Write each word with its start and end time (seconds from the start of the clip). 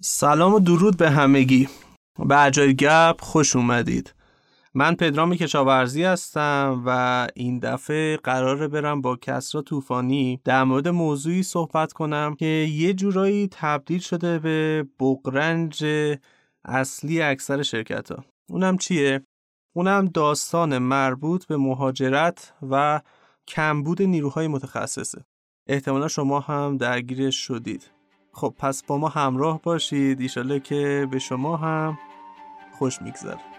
سلام 0.00 0.54
و 0.54 0.60
درود 0.60 0.96
به 0.96 1.10
همگی. 1.10 1.68
به 2.28 2.42
اجای 2.42 2.74
گپ 2.74 3.20
خوش 3.20 3.56
اومدید. 3.56 4.14
من 4.74 4.94
پدرام 4.94 5.34
کشاورزی 5.34 6.02
هستم 6.02 6.82
و 6.86 7.28
این 7.34 7.58
دفعه 7.58 8.16
قراره 8.16 8.68
برم 8.68 9.00
با 9.00 9.16
کسرا 9.16 9.62
طوفانی 9.62 10.40
در 10.44 10.64
مورد 10.64 10.88
موضوعی 10.88 11.42
صحبت 11.42 11.92
کنم 11.92 12.34
که 12.34 12.46
یه 12.46 12.94
جورایی 12.94 13.48
تبدیل 13.52 13.98
شده 13.98 14.38
به 14.38 14.86
بقرنج 15.00 15.84
اصلی 16.64 17.22
اکثر 17.22 17.62
شرکت 17.62 18.12
ها 18.12 18.24
اونم 18.48 18.78
چیه؟ 18.78 19.20
اونم 19.76 20.06
داستان 20.06 20.78
مربوط 20.78 21.46
به 21.46 21.56
مهاجرت 21.56 22.52
و 22.70 23.00
کمبود 23.48 24.02
نیروهای 24.02 24.48
متخصصه. 24.48 25.24
احتمالا 25.66 26.08
شما 26.08 26.40
هم 26.40 26.76
درگیرش 26.76 27.36
شدید. 27.36 27.95
خب 28.36 28.54
پس 28.58 28.82
با 28.82 28.98
ما 28.98 29.08
همراه 29.08 29.62
باشید. 29.62 30.20
ایشاله 30.20 30.60
که 30.60 31.08
به 31.10 31.18
شما 31.18 31.56
هم 31.56 31.98
خوش 32.78 33.02
میگذره. 33.02 33.55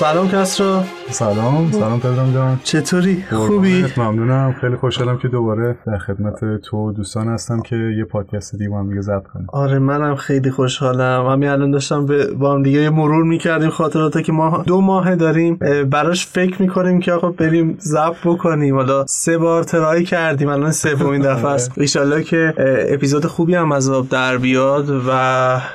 سلام 0.00 0.28
کسرا 0.28 0.84
سلام. 1.10 1.72
سلام 1.72 2.00
پدرام 2.00 2.32
جان. 2.32 2.60
چطوری؟ 2.64 3.24
خوبی؟ 3.30 3.84
ممنونم. 3.96 4.54
خیلی 4.60 4.76
خوشحالم 4.76 5.18
که 5.18 5.28
دوباره 5.28 5.76
در 5.86 5.98
خدمت 5.98 6.60
تو 6.62 6.92
دوستان 6.92 7.28
هستم 7.28 7.62
که 7.62 7.76
یه 7.76 8.04
پادکست 8.04 8.56
دیگه 8.56 8.70
با 8.70 8.78
هم 8.78 8.88
دیگه 8.88 9.00
ضبط 9.00 9.26
کنیم. 9.26 9.46
آره 9.52 9.78
منم 9.78 10.16
خیلی 10.16 10.50
خوشحالم. 10.50 11.26
همین 11.26 11.48
الان 11.48 11.70
داشتم 11.70 12.06
با 12.38 12.54
هم 12.54 12.62
دیگه 12.62 12.90
مرور 12.90 13.24
می‌کردیم 13.24 13.70
خاطراتی 13.70 14.22
که 14.22 14.32
ما 14.32 14.62
دو 14.66 14.80
ماه 14.80 15.16
داریم. 15.16 15.58
براش 15.90 16.26
فکر 16.26 16.62
می‌کنیم 16.62 17.00
که 17.00 17.12
آقا 17.12 17.30
بریم 17.30 17.76
ضبط 17.80 18.16
بکنیم. 18.24 18.74
حالا 18.74 19.06
سه 19.06 19.38
بار 19.38 19.62
ترای 19.62 20.04
کردیم. 20.04 20.48
الان 20.48 20.72
سومین 20.72 21.22
دفعه 21.32 21.50
است. 21.50 21.96
ان 21.96 22.22
که 22.22 22.54
اپیزود 22.88 23.26
خوبی 23.26 23.54
هم 23.54 23.72
از 23.72 23.90
آب 23.90 24.08
در 24.08 24.38
بیاد 24.38 24.90
و 24.90 25.10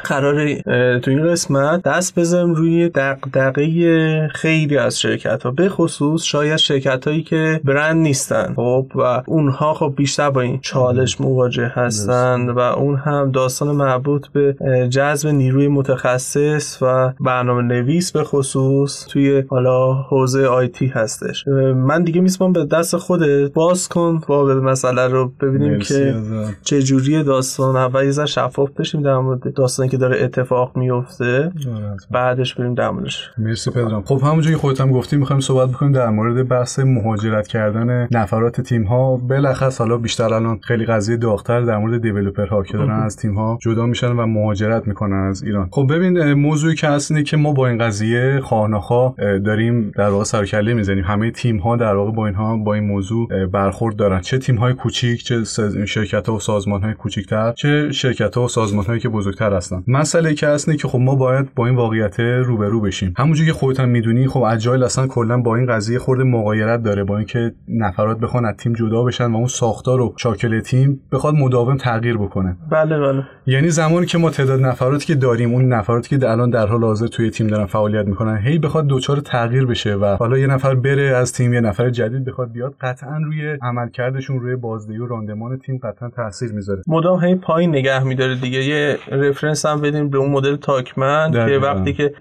قرار 0.04 0.54
تو 1.00 1.12
این 1.12 1.28
قسمت 1.28 1.84
دست 1.84 2.20
بزنیم 2.20 2.54
روی 2.54 2.90
دغدغه 2.90 4.28
خیلی 4.28 4.78
از 4.78 5.00
شرکت 5.00 5.25
شرکت 5.26 5.44
ها 5.44 5.52
به 5.52 5.70
خصوص 5.70 6.24
شاید 6.24 6.56
شرکت 6.56 7.08
هایی 7.08 7.24
که 7.24 7.62
برند 7.64 8.02
نیستن. 8.02 8.54
خب 8.56 8.88
و 8.96 9.24
اونها 9.26 9.74
خب 9.74 9.94
بیشتر 9.98 10.30
با 10.30 10.42
این 10.42 10.60
چالش 10.62 11.22
مواجه 11.22 11.72
هستند 11.76 12.50
و 12.50 12.60
اون 12.60 12.96
هم 12.96 13.32
داستان 13.32 13.76
مربوط 13.76 14.28
به 14.28 14.56
جذب 14.90 15.30
نیروی 15.30 15.68
متخصص 15.68 16.78
و 16.82 17.14
برنامه 17.20 17.62
نویس 17.62 18.12
به 18.12 18.24
خصوص 18.24 19.06
توی 19.06 19.44
حالا 19.50 19.94
حوزه 19.94 20.46
آیتی 20.46 20.88
هستش. 20.88 21.48
من 21.76 22.04
دیگه 22.04 22.22
میسپام 22.22 22.54
به 22.54 22.66
دست 22.66 22.98
خودت. 22.98 23.54
باز 23.54 23.88
کن 23.88 24.22
با 24.28 24.44
مسئله 24.44 25.08
رو 25.08 25.32
ببینیم 25.42 25.80
که 25.80 26.16
چه 26.64 26.82
جوری 26.82 27.24
داستان 27.24 27.76
اول 27.76 28.06
یه 28.06 28.26
شفاف 28.26 28.70
بشیم 28.72 29.02
در 29.02 29.18
مورد 29.18 29.54
داستانی 29.54 29.90
که 29.90 29.98
داره 29.98 30.24
اتفاق 30.24 30.78
میفته 30.78 31.52
آره، 31.76 31.98
بعدش 32.12 32.56
بریم 32.56 32.74
در 32.74 32.90
موردش. 32.90 33.30
مرسی 33.38 33.72
پدرام. 33.72 34.04
خب 34.04 34.22
همونجوری 34.24 34.56
خودت 34.56 34.82
هم 34.82 34.92
گفتی 34.92 35.15
می‌خوایم 35.18 35.40
صحبت 35.40 35.70
بکنیم 35.70 35.92
در 35.92 36.10
مورد 36.10 36.48
بحث 36.48 36.80
مهاجرت 36.80 37.48
کردن 37.48 38.08
نفرات 38.12 38.62
تیم 38.62 38.84
ها 38.84 39.18
بلخص 39.18 39.80
حالا 39.80 39.98
بیشتر 39.98 40.34
الان 40.34 40.60
خیلی 40.64 40.86
قضیه 40.86 41.18
داغتر 41.18 41.62
در 41.62 41.78
مورد 41.78 42.02
دیولپر 42.02 42.46
ها 42.46 42.64
که 42.64 42.78
دارن 42.78 43.00
از 43.00 43.18
تیم 43.18 43.36
ها 43.36 43.60
جدا 43.62 43.86
میشن 43.86 44.12
و 44.12 44.26
مهاجرت 44.26 44.88
می‌کنن 44.88 45.28
از 45.30 45.44
ایران. 45.44 45.70
خب 45.72 45.88
ببین 45.94 46.34
موضوعی 46.34 46.76
که 46.76 46.88
هست 46.88 47.12
اینه 47.12 47.24
که 47.24 47.38
ما 47.38 47.52
با 47.52 47.68
این 47.68 47.78
قضیه 47.78 48.40
خانخا 48.44 49.10
داریم 49.46 49.92
در 49.96 50.10
واقع 50.10 50.24
سر 50.24 50.46
کله 50.46 50.74
می‌زنیم. 50.74 51.04
همه 51.04 51.32
تیم 51.32 51.58
ها 51.58 51.76
در 51.76 51.96
واقع 51.96 52.12
با 52.12 52.26
اینها 52.26 52.58
با 52.58 52.74
این 52.74 52.84
موضوع 52.84 53.46
برخورد 53.46 53.96
دارن. 53.96 54.22
چه 54.22 54.38
تیم 54.38 54.56
های 54.56 54.74
کوچیک 54.74 55.24
چه 55.24 55.44
شرکت 55.86 56.30
ها 56.30 56.36
و 56.36 56.40
سازمان 56.40 56.82
های 56.84 56.94
کوچیکتر 56.94 57.52
چه 57.52 57.92
شرکت 57.92 58.36
ها 58.36 58.44
و 58.44 58.48
سازمان 58.48 58.86
هایی 58.86 59.00
که 59.00 59.10
بزرگتر 59.10 59.54
هستن. 59.54 59.84
مسئله 59.88 60.34
که 60.34 60.48
هست 60.48 60.78
که 60.78 60.88
خب 60.88 61.00
ما 61.00 61.16
باید 61.16 61.54
با 61.56 61.66
این 61.66 61.76
واقعیت 61.76 62.20
روبرو 62.20 62.82
بشیم. 62.82 63.14
همونجوری 63.18 63.48
که 63.48 63.54
خودت 63.54 63.80
هم 63.80 63.90
می‌دونی 63.90 64.28
خب 64.28 64.42
اجایل 64.42 64.84
اصلا 64.96 65.08
کلا 65.08 65.38
با 65.38 65.56
این 65.56 65.66
قضیه 65.66 66.00
خورده 66.00 66.24
مغایرت 66.24 66.84
داره 66.84 67.04
با 67.04 67.18
اینکه 67.18 67.52
نفرات 67.68 68.20
بخوان 68.20 68.46
از 68.46 68.56
تیم 68.56 68.74
جدا 68.74 69.04
بشن 69.04 69.32
و 69.32 69.36
اون 69.36 69.48
ساختار 69.48 70.02
و 70.02 70.14
شاکل 70.18 70.60
تیم 70.60 71.02
بخواد 71.12 71.34
مداوم 71.36 71.78
تغییر 71.78 72.18
بکنه. 72.18 72.58
بله 72.72 73.00
بله. 73.00 73.24
یعنی 73.46 73.70
زمانی 73.70 74.06
که 74.06 74.18
ما 74.18 74.30
تعداد 74.30 74.62
نفراتی 74.62 75.06
که 75.06 75.16
داریم 75.16 75.54
اون 75.54 75.74
نفراتی 75.74 76.20
که 76.20 76.30
الان 76.30 76.50
در 76.50 76.68
حال 76.68 76.84
حاضر 76.84 77.08
توی 77.08 77.30
تیم 77.30 77.48
دارن 77.48 77.66
فعالیت 77.66 78.06
می‌کنن 78.06 78.38
هی 78.38 78.58
بخواد 78.58 78.88
دوچار 78.88 79.18
تغییر 79.18 79.66
بشه 79.66 79.96
و 79.96 80.16
حالا 80.20 80.38
یه 80.38 80.48
نفر 80.48 80.76
بره 80.76 81.02
از 81.02 81.34
تیم 81.34 81.54
یه 81.54 81.62
نفر 81.62 81.90
جدید 81.90 82.26
بخواد 82.26 82.52
بیاد 82.52 82.74
قطعا 82.82 83.18
روی 83.26 83.58
عملکردشون 83.62 84.40
روی 84.40 84.56
بازدهی 84.56 84.98
و 84.98 85.08
راندمان 85.08 85.58
تیم 85.58 85.80
قطعا 85.84 86.10
تاثیر 86.10 86.52
می‌ذاره. 86.52 86.82
مدام 86.88 87.24
هی 87.24 87.36
پایین 87.36 87.70
نگه 87.70 88.04
میداره 88.04 88.36
دیگه. 88.36 88.64
یه 88.64 88.98
رفرنس 89.12 89.66
هم 89.66 89.82
بدیم 89.82 90.10
به 90.10 90.18
اون 90.18 90.32
مدل 90.32 90.56
تاکمن 90.56 91.32
که 91.32 91.60
وقتی 91.64 91.94
که 91.94 92.14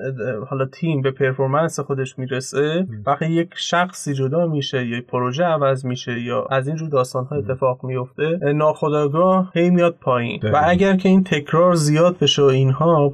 حالا 0.48 0.66
تیم 0.66 1.02
به 1.02 1.10
پرفورمنس 1.10 1.80
خودش 1.80 2.18
می‌رسه 2.18 2.63
وقتی 3.06 3.26
یک 3.26 3.48
شخصی 3.56 4.14
جدا 4.14 4.46
میشه 4.46 4.86
یا 4.86 5.00
پروژه 5.08 5.44
عوض 5.44 5.84
میشه 5.84 6.20
یا 6.20 6.44
از 6.50 6.68
این 6.68 6.78
رو 6.78 6.88
داستان 6.88 7.24
ها 7.24 7.36
اتفاق 7.36 7.84
میفته 7.84 8.38
ناخداگاه 8.54 9.50
هی 9.54 9.70
میاد 9.70 9.96
پایین. 10.00 10.40
و 10.52 10.62
اگر 10.64 10.96
که 10.96 11.08
این 11.08 11.24
تکرار 11.24 11.74
زیاد 11.74 12.18
بشه 12.18 12.42
و 12.42 12.44
اینها 12.44 13.12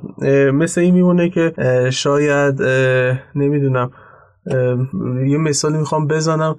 مثل 0.53 0.81
این 0.81 0.95
میمونه 0.95 1.29
که 1.29 1.53
شاید 1.93 2.63
نمی‌دونم 3.35 3.91
یه 5.27 5.39
مثالی 5.39 5.79
می‌خوام 5.79 6.07
بزنم. 6.07 6.57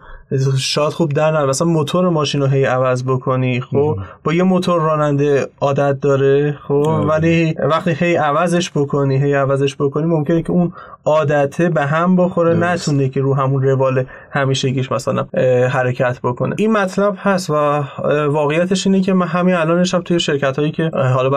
شاید 0.58 0.94
خوب 0.94 1.14
در 1.14 1.32
نره. 1.32 1.46
مثلا 1.46 1.68
موتور 1.68 2.10
ماشین 2.10 2.42
رو 2.42 2.48
هی 2.48 2.66
عوض 2.66 3.04
بکنی 3.04 3.62
خب؟ 3.62 3.98
با 4.24 4.34
یه 4.34 4.44
موتور 4.44 4.82
راننده 4.82 5.48
عادت 5.62 6.00
داره 6.02 6.58
خب؟ 6.68 6.74
آره. 6.74 7.06
ولی 7.06 7.56
وقتی 7.60 7.92
هی 7.92 8.16
عوضش 8.16 8.72
بکنی 8.72 9.18
هی 9.18 9.34
عوضش 9.34 9.76
بکنی 9.76 10.06
ممکنه 10.06 10.42
که 10.42 10.52
اون 10.52 10.74
عادته 11.06 11.70
به 11.70 11.86
هم 11.86 12.16
بخوره 12.16 12.54
نتونه 12.54 13.10
که 13.10 13.22
رو 13.22 13.34
همون 13.34 13.64
روال 13.64 14.06
همیشگیش 14.32 14.92
مثلا 14.92 15.28
حرکت 15.70 16.20
بکنه. 16.24 16.56
این 16.58 16.72
مطلب 16.72 17.16
هست 17.18 17.50
و 17.50 17.54
واقعیتش 18.30 18.88
اینه 18.88 19.02
که 19.02 19.14
من 19.14 19.28
همین 19.28 19.56
الانش 19.56 19.94
هم 19.94 20.02
توی 20.02 20.20
شرکت 20.20 20.60
هایی 20.60 20.72
که 20.72 20.92
حالا 20.94 21.30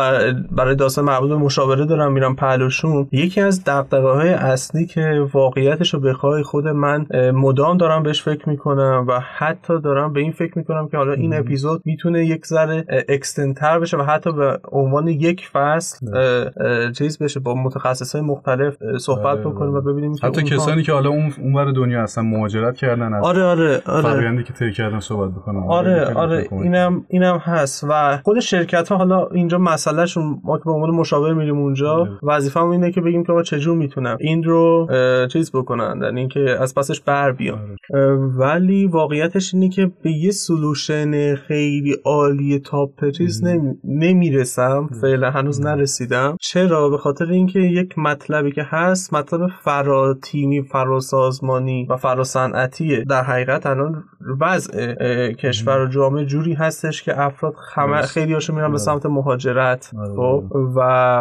برای 0.51 0.75
داستان 0.75 1.05
مربوط 1.05 1.29
به 1.29 1.37
مشاوره 1.37 1.85
دارم 1.85 2.13
میرم 2.13 2.37
پهلوشون 2.37 3.09
یکی 3.13 3.41
از 3.41 3.65
دغدغه 3.65 4.09
های 4.09 4.29
اصلی 4.29 4.87
که 4.87 5.27
واقعیتش 5.33 5.95
رو 5.95 6.01
بخوای 6.01 6.43
خود 6.43 6.69
من 6.69 7.07
مدام 7.35 7.77
دارم 7.77 8.03
بهش 8.03 8.23
فکر 8.23 8.49
می‌کنم 8.49 8.84
و 9.09 9.21
حتی 9.37 9.81
دارم 9.81 10.13
به 10.13 10.21
این 10.21 10.33
فکر 10.33 10.59
می‌کنم 10.59 10.89
که 10.89 10.97
حالا 10.97 11.13
این 11.13 11.35
اپیزود 11.35 11.83
می‌تونه 11.85 12.27
یک 12.27 12.47
ذره 12.47 12.85
اکستنتر 13.09 13.79
بشه 13.79 13.97
و 13.97 14.03
حتی 14.03 14.33
به 14.33 14.59
عنوان 14.73 15.09
یک 15.09 15.49
فصل 15.53 16.07
چیز 16.93 17.19
بشه 17.19 17.41
با 17.41 17.55
متخصص 17.55 18.15
های 18.15 18.25
مختلف 18.25 18.77
صحبت 18.99 19.39
بله، 19.39 19.51
بکنیم 19.51 19.75
و. 19.75 19.81
ببینیم 19.81 20.15
حتی 20.23 20.43
کسانی 20.43 20.83
که 20.83 20.93
حالا 20.93 21.11
اون 21.11 21.33
اونور 21.39 21.73
دنیا 21.73 22.03
هستن 22.03 22.23
مهاجرت 22.23 22.77
کردن 22.77 23.15
آره 23.15 23.43
آره 23.43 23.83
آره. 23.87 24.43
که 24.43 24.53
طی 24.53 24.73
کردن 24.73 25.01
صحبت 25.01 25.31
بکنم 25.31 25.69
آره 25.69 26.15
آره 26.15 26.49
اینم 26.53 27.05
اینم 27.09 27.37
هست 27.37 27.85
و 27.89 28.19
خود 28.25 28.41
شرکت 28.41 28.89
ها 28.89 28.97
حالا 28.97 29.27
اینجا 29.27 29.59
مسئلهشون 29.59 30.41
ما 30.45 30.59
که 30.59 30.65
به 30.65 30.73
عنوان 30.73 30.91
مشاور 30.91 31.35
میریم 31.35 31.59
اونجا 31.59 32.05
بله. 32.05 32.11
وظیفه‌مون 32.23 32.73
اینه 32.73 32.93
که 32.93 33.01
بگیم 33.01 33.25
که 33.25 33.33
ما 33.33 33.43
چجور 33.43 33.77
می‌تونم 33.77 34.17
این 34.21 34.43
رو 34.43 34.89
چیز 35.33 35.51
بکنن 35.53 36.01
یعنی 36.03 36.29
که 36.29 36.57
از 36.61 36.75
پسش 36.75 37.01
بر 37.01 37.33
بیان. 37.33 37.59
آره. 37.59 38.17
ولی 38.75 38.87
واقعیتش 38.87 39.55
اینه 39.55 39.69
که 39.69 39.91
به 40.03 40.11
یه 40.11 40.31
سلوشن 40.31 41.35
خیلی 41.35 41.97
عالی 42.05 42.59
تاپ 42.59 43.11
چیز 43.11 43.45
نمی‌رسم. 43.85 44.89
فعلا 45.01 45.31
هنوز 45.31 45.61
نرسیدم. 45.61 46.37
چرا؟ 46.41 46.89
به 46.89 46.99
خاطر 46.99 47.25
اینکه 47.25 47.59
یک 47.59 47.99
مطلبی 47.99 48.53
که 48.53 48.63
هست 48.63 49.15
مطلب 49.15 49.51
فرا 49.63 50.15
تیمی 50.23 50.63
فرا 50.63 51.01
سازمانی 51.01 51.87
و 51.91 51.97
فرا 51.97 52.25
صنعتیه 52.25 53.05
در 53.05 53.23
حقیقت 53.23 53.67
الان 53.67 54.05
وضع 54.41 54.93
کشور 55.33 55.81
و 55.81 55.89
جامعه 55.89 56.25
جوری 56.25 56.55
هستش 56.55 57.03
که 57.03 57.21
افراد 57.21 57.55
خیلی 58.05 58.33
هاشو 58.33 58.55
میرن 58.55 58.73
به. 58.73 58.79
سمت 58.79 59.07
مهاجرت. 59.07 59.91
آره. 59.99 60.15
خب؟ 60.17 60.45
و 60.77 60.81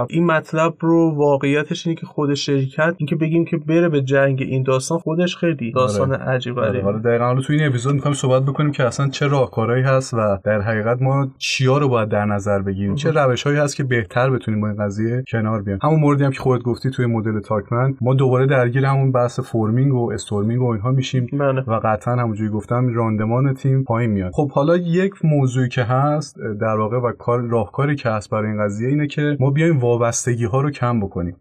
این 0.09 0.25
مطلب 0.25 0.73
رو 0.79 1.15
واقعیتش 1.15 1.87
اینه 1.87 1.99
که 1.99 2.05
خود 2.05 2.33
شرکت 2.33 2.95
اینکه 2.97 3.15
بگیم 3.15 3.45
که 3.45 3.57
بره 3.57 3.89
به 3.89 4.01
جنگ 4.01 4.41
این 4.41 4.63
داستان 4.63 4.97
خودش 4.97 5.37
خیلی 5.37 5.71
داستان 5.71 6.13
آره. 6.13 6.23
عجیب 6.23 6.59
آره. 6.59 6.83
حالا 6.83 6.99
دقیقاً 6.99 7.25
تو 7.43 7.53
این 7.53 7.67
اپیزود 7.67 7.93
می‌خوایم 7.95 8.15
صحبت 8.15 8.43
بکنیم 8.43 8.71
که 8.71 8.83
اصلا 8.83 9.07
چه 9.07 9.27
راهکارهایی 9.27 9.83
هست 9.83 10.13
و 10.13 10.39
در 10.43 10.61
حقیقت 10.61 11.01
ما 11.01 11.27
چیا 11.37 11.77
رو 11.77 11.89
باید 11.89 12.09
در 12.09 12.25
نظر 12.25 12.61
بگیریم. 12.61 12.95
چه 12.95 13.11
روشهایی 13.11 13.57
هست 13.57 13.75
که 13.75 13.83
بهتر 13.83 14.29
بتونیم 14.29 14.61
با 14.61 14.67
این 14.67 14.85
قضیه 14.85 15.23
کنار 15.27 15.61
بیایم. 15.61 15.79
همون 15.83 15.99
موردی 15.99 16.23
هم 16.23 16.31
که 16.31 16.39
خودت 16.39 16.63
گفتی 16.63 16.89
توی 16.89 17.05
مدل 17.05 17.39
تاکمن 17.39 17.93
ما 18.01 18.13
دوباره 18.13 18.45
درگیر 18.45 18.85
همون 18.85 19.11
بحث 19.11 19.39
forming 19.39 19.93
و 19.93 20.11
storming 20.11 20.61
و 20.61 20.67
اینها 20.71 20.91
میشیم. 20.91 21.27
بله. 21.33 21.61
و 21.67 21.79
قطعا 21.83 22.15
همونجوری 22.15 22.49
گفتم 22.49 22.93
راندمان 22.93 23.53
تیم 23.53 23.83
پایین 23.83 24.11
میاد. 24.11 24.31
خب 24.33 24.51
حالا 24.51 24.77
یک 24.77 25.13
موضوعی 25.23 25.69
که 25.69 25.83
هست 25.83 26.37
در 26.61 26.75
واقع 26.75 26.97
و 26.97 27.11
کار 27.11 27.41
راهکاری 27.41 27.95
که 27.95 28.09
هست 28.09 28.29
برای 28.29 28.51
این 28.51 28.63
قضیه 28.65 28.89
اینه 28.89 29.07
که 29.07 29.37
ما 29.39 29.51
بیایم 29.51 29.79
وابستگی 29.79 30.45
ها 30.45 30.61
رو 30.61 30.71
کم 30.71 30.99
بکنیم. 30.99 31.35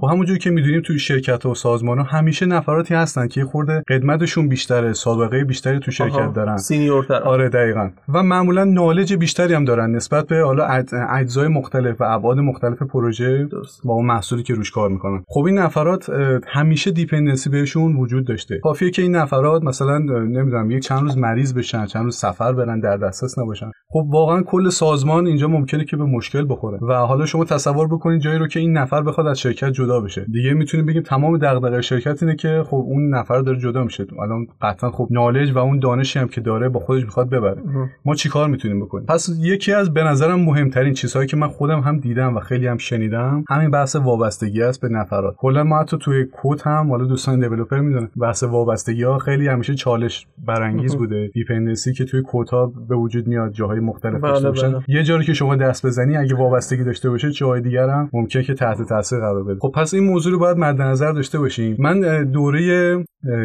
خب 0.00 0.06
همونجوری 0.10 0.38
که 0.38 0.50
می‌دونیم 0.50 0.80
توی 0.80 0.98
شرکت 0.98 1.46
و 1.46 1.54
سازمان 1.54 1.98
ها 1.98 2.04
همیشه 2.04 2.46
نفراتی 2.46 2.94
هستن 2.94 3.28
که 3.28 3.44
خورده 3.44 3.82
قدمتشون 3.88 4.48
بیشتره 4.48 4.92
سابقه 4.92 5.41
بیشتری 5.44 5.78
تو 5.78 5.90
شرکت 5.90 6.32
دارن. 6.32 6.56
senior 6.56 7.06
تر 7.06 7.22
آره 7.22 7.48
دقیقا. 7.48 7.90
و 8.08 8.22
معمولا 8.22 8.64
knowledge 8.64 9.14
بیشتری 9.14 9.54
هم 9.54 9.64
دارن 9.64 9.90
نسبت 9.90 10.26
به 10.26 10.42
حالا 10.42 10.84
اجزای 11.10 11.48
مختلف 11.48 12.00
و 12.00 12.04
ابعاد 12.04 12.38
مختلف 12.38 12.82
پروژه 12.82 13.48
با 13.84 13.94
اون 13.94 14.06
محصولی 14.06 14.42
که 14.42 14.54
روش 14.54 14.70
کار 14.70 14.90
می‌کنن. 14.90 15.24
خب 15.28 15.44
این 15.44 15.58
نفرات 15.58 16.10
همیشه 16.46 16.90
dependency 16.90 17.50
بهشون 17.50 17.96
وجود 17.96 18.26
داشته. 18.26 18.58
کافیه 18.58 18.90
که 18.90 19.02
این 19.02 19.16
نفرات 19.16 19.62
مثلا 19.62 19.98
نمی‌دونم 19.98 20.70
یک 20.70 20.82
چند 20.82 21.00
روز 21.02 21.18
مریض 21.18 21.54
بشن 21.54 21.86
چند 21.86 22.04
روز 22.04 22.16
سفر 22.16 22.52
برن 22.52 22.80
در 22.80 22.96
دسترس 22.96 23.38
نباشن. 23.38 23.70
خب 23.88 24.06
واقعا 24.10 24.42
کل 24.42 24.68
سازمان 24.68 25.26
اینجا 25.26 25.48
ممکنه 25.48 25.84
که 25.84 25.96
به 25.96 26.04
مشکل 26.04 26.46
بخوره. 26.48 26.78
و 26.88 26.92
حالا 26.92 27.26
شما 27.26 27.44
تصور 27.44 27.88
بکنید 27.88 28.20
جایی 28.20 28.38
رو 28.38 28.46
که 28.46 28.60
این 28.60 28.72
نفر 28.72 29.02
بخواد 29.02 29.26
از 29.26 29.40
شرکت 29.40 29.70
جدا 29.70 30.00
بشه. 30.00 30.26
دیگه 30.32 30.54
می‌تونیم 30.54 30.86
بگیم 30.86 31.02
تمام 31.02 31.38
دغدغه 31.38 31.80
شرکت 31.80 32.22
اینه 32.22 32.36
که 32.36 32.62
خب 32.66 32.76
اون 32.86 33.14
نفر 33.14 33.40
داره 33.40 33.58
جدا 33.58 33.84
میشه. 33.84 34.06
الان 34.22 34.46
قطعا 34.62 34.90
خب 34.90 35.08
knowledge 35.22 35.52
و 35.52 35.58
اون 35.58 35.78
دانشی 35.78 36.18
هم 36.18 36.28
که 36.28 36.40
داره 36.40 36.68
با 36.68 36.80
خودش 36.80 37.04
می‌خواد 37.04 37.30
ببره. 37.30 37.62
ما 38.04 38.14
چیکار 38.14 38.48
می‌تونیم 38.48 38.80
بکنیم؟ 38.80 39.06
پس 39.06 39.30
یکی 39.40 39.72
از 39.72 39.94
به 39.94 40.02
نظرم 40.02 40.40
مهمترین 40.40 40.94
چیزهایی 40.94 41.28
که 41.28 41.36
من 41.36 41.48
خودم 41.48 41.80
هم 41.80 41.98
دیدم 41.98 42.36
و 42.36 42.40
خیلی 42.40 42.66
هم 42.66 42.76
شنیدم 42.76 43.44
همین 43.48 43.70
بحث 43.70 43.96
وابستگی 43.96 44.62
است 44.62 44.80
به 44.80 44.88
نفرات. 44.88 45.34
کلا 45.38 45.64
ما 45.64 45.80
حتی 45.80 45.98
توی 46.00 46.26
کد 46.32 46.60
هم 46.60 46.90
حالا 46.90 47.04
دوستان 47.04 47.40
developer 47.40 47.80
می‌دونن 47.80 48.08
بحث 48.16 48.42
وابستگی 48.42 49.02
ها 49.02 49.18
خیلی 49.18 49.48
همیشه 49.48 49.74
چالش 49.74 50.26
برانگیز 50.46 50.96
بوده. 50.96 51.30
dependency 51.34 51.92
که 51.92 52.04
توی 52.04 52.22
کد 52.26 52.48
ها 52.48 52.72
به 52.88 52.96
وجود 52.96 53.26
میاد 53.26 53.52
جاهای 53.52 53.80
مختلف 53.80 54.20
بله 54.20 54.50
بله. 54.50 54.80
یه 54.88 55.02
جایی 55.02 55.24
که 55.24 55.32
شما 55.32 55.56
دست 55.56 55.86
بزنی 55.86 56.16
اگه 56.16 56.34
وابستگی 56.34 56.84
داشته 56.84 57.10
باشه 57.10 57.30
جای 57.30 57.60
دیگر 57.60 57.88
هم 57.88 58.10
ممکنه 58.12 58.42
که 58.42 58.54
تحت 58.54 58.82
تاثیر 58.82 59.18
قرار 59.18 59.44
بده. 59.44 59.58
خب 59.60 59.72
پس 59.74 59.94
این 59.94 60.04
موضوع 60.04 60.32
رو 60.32 60.38
باید 60.38 60.56
مد 60.58 60.82
نظر 60.82 61.12
داشته 61.12 61.38
باشیم. 61.38 61.76
من 61.78 62.24
دوره 62.24 63.04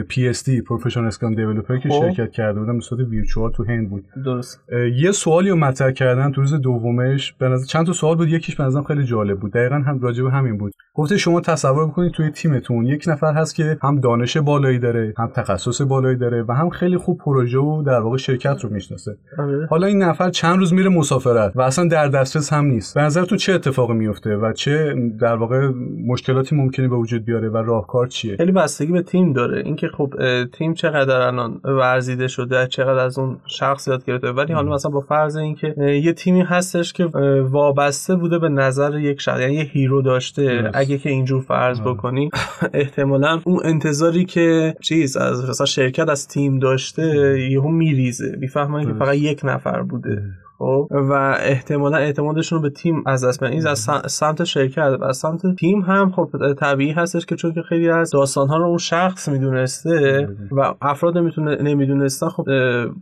PSD 0.10 0.62
پروفشنال 0.68 1.06
اسکرام 1.06 1.36
دیولپر 1.36 1.78
که 1.78 1.90
خب. 1.90 2.00
شرکت 2.00 2.32
کرده 2.32 2.60
بودم 2.60 2.74
به 2.74 2.82
صورت 2.82 3.08
ویرچوال 3.08 3.52
تو 3.52 3.64
هند 3.64 3.90
بود. 3.90 4.06
درست. 4.26 4.64
یه 4.96 5.12
سوالی 5.12 5.50
رو 5.50 5.56
مطرح 5.56 5.92
کردن 5.92 6.32
تو 6.32 6.42
روز 6.42 6.54
دومش. 6.54 7.34
به 7.34 7.50
نظر 7.50 7.66
چند 7.66 7.86
تا 7.86 7.94
سوال 7.94 8.16
بود 8.16 8.28
یکیش 8.28 8.56
به 8.56 8.64
نظرم 8.64 8.84
خیلی 8.84 9.04
جالب 9.04 9.40
بود. 9.40 9.54
دقیقا 9.54 9.76
هم 9.76 10.00
راجع 10.00 10.24
به 10.24 10.32
همین 10.32 10.58
بود. 10.58 10.74
گفته 10.94 11.18
شما 11.18 11.42
تصور 11.42 11.88
بکنید 11.88 12.12
توی 12.12 12.30
تیمتون 12.30 12.86
یک 12.86 13.04
نفر 13.08 13.34
هست 13.34 13.56
که 13.56 13.78
هم 13.82 14.00
دانش 14.00 14.38
بالایی 14.38 14.80
داره 14.80 15.14
هم 15.18 15.28
تخصص 15.28 15.82
بالایی 15.82 16.18
داره 16.18 16.44
و 16.48 16.52
هم 16.52 16.70
خیلی 16.70 16.98
خوب 16.98 17.18
پروژه 17.18 17.58
و 17.58 17.84
در 17.84 18.00
واقع 18.00 18.18
شرکت 18.18 18.64
رو 18.64 18.70
می‌شناسه. 18.70 19.18
آره. 19.38 19.68
حالا 19.70 19.88
این 19.88 20.04
نفر 20.04 20.30
چند 20.30 20.58
روز 20.58 20.74
میره 20.74 20.90
مسافرت 20.90 21.52
و 21.56 21.62
اصلا 21.62 21.88
در 21.88 22.08
دسترس 22.08 22.54
هم 22.54 22.66
نیست. 22.66 22.96
به 22.96 23.02
نظر 23.02 23.26
تو 23.26 23.36
چه 23.36 23.54
اتفاقی 23.54 23.94
میفته 23.94 24.36
و 24.36 24.54
چه 24.54 24.96
در 25.20 25.36
واقع 25.36 25.72
مشکلاتی 26.08 26.56
ممکنه 26.56 26.88
به 26.88 26.96
وجود 26.96 27.26
بیاره 27.26 27.50
و 27.50 27.58
راهکار 27.58 28.08
چیه؟ 28.08 28.36
خیلی 28.36 28.52
بستگی 28.52 28.92
به 28.92 29.02
تیم 29.02 29.34
داره. 29.34 29.64
اینکه 29.68 29.88
خب 29.88 30.14
تیم 30.46 30.74
چقدر 30.74 31.22
الان 31.22 31.62
ورزیده 31.64 32.28
شده 32.28 32.68
چقدر 32.68 33.00
از 33.00 33.20
اون 33.20 33.38
شخص 33.46 33.88
یاد 33.88 34.06
گرفته. 34.06 34.32
ولی 34.32 34.54
حالا 34.54 34.74
مثلا 34.74 34.92
با 34.92 35.02
فرض 35.02 35.36
اینکه 35.36 35.76
یه 36.04 36.14
تیمی 36.14 36.42
هستش 36.42 36.94
که 36.94 37.06
وابسته 37.50 38.16
بوده 38.16 38.40
به 38.40 38.50
نظر 38.50 39.00
یک 39.00 39.22
شخص 39.22 39.40
یعنی 39.40 39.54
یه 39.54 39.64
هیرو 39.64 40.02
داشته. 40.02 40.72
اگه 40.74 40.98
که 40.98 41.10
اینجور 41.10 41.42
فرض. 41.42 41.82
بکنی 41.82 42.30
احتمالا 42.74 43.42
اون 43.44 43.60
انتظاری 43.64 44.26
که 44.26 44.76
چیز 44.82 45.18
از 45.18 45.50
مثلا 45.50 45.66
شرکت 45.66 46.10
از 46.10 46.28
تیم 46.28 46.60
داشته 46.60 47.40
یهو 47.52 47.70
میریزه. 47.70 48.36
می‌فهمن 48.40 48.86
که 48.86 48.94
فقط 48.94 49.16
یک 49.16 49.42
نفر 49.44 49.82
بوده. 49.82 50.24
خب. 50.58 50.88
و 50.92 51.38
احتمالا 51.40 51.98
اعتمادشون 51.98 52.58
رو 52.58 52.62
به 52.62 52.70
تیم 52.70 53.04
از 53.06 53.26
دست 53.26 53.44
این 53.44 53.68
از 53.68 53.90
سمت 54.08 54.44
شرکت 54.44 54.98
و 55.00 55.04
از 55.04 55.18
سمت 55.18 55.56
تیم 55.56 55.82
هم 55.82 56.12
خب 56.12 56.54
طبیعی 56.54 56.92
هستش 56.92 57.26
که 57.26 57.36
چون 57.36 57.54
که 57.54 57.62
خیلی 57.62 57.90
از 57.90 58.12
داستان 58.12 58.48
ها 58.48 58.58
رو 58.58 58.66
اون 58.66 58.78
شخص 58.78 59.30
می‌دونسته 59.30 60.28
و 60.52 60.74
افراد 60.82 61.18
نمی‌تونه 61.18 61.62
نمی‌دونستن 61.62 62.30
خب 62.30 62.50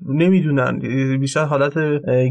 نمی‌دونن. 0.10 0.80
بیشتر 1.20 1.46
حالت 1.46 1.78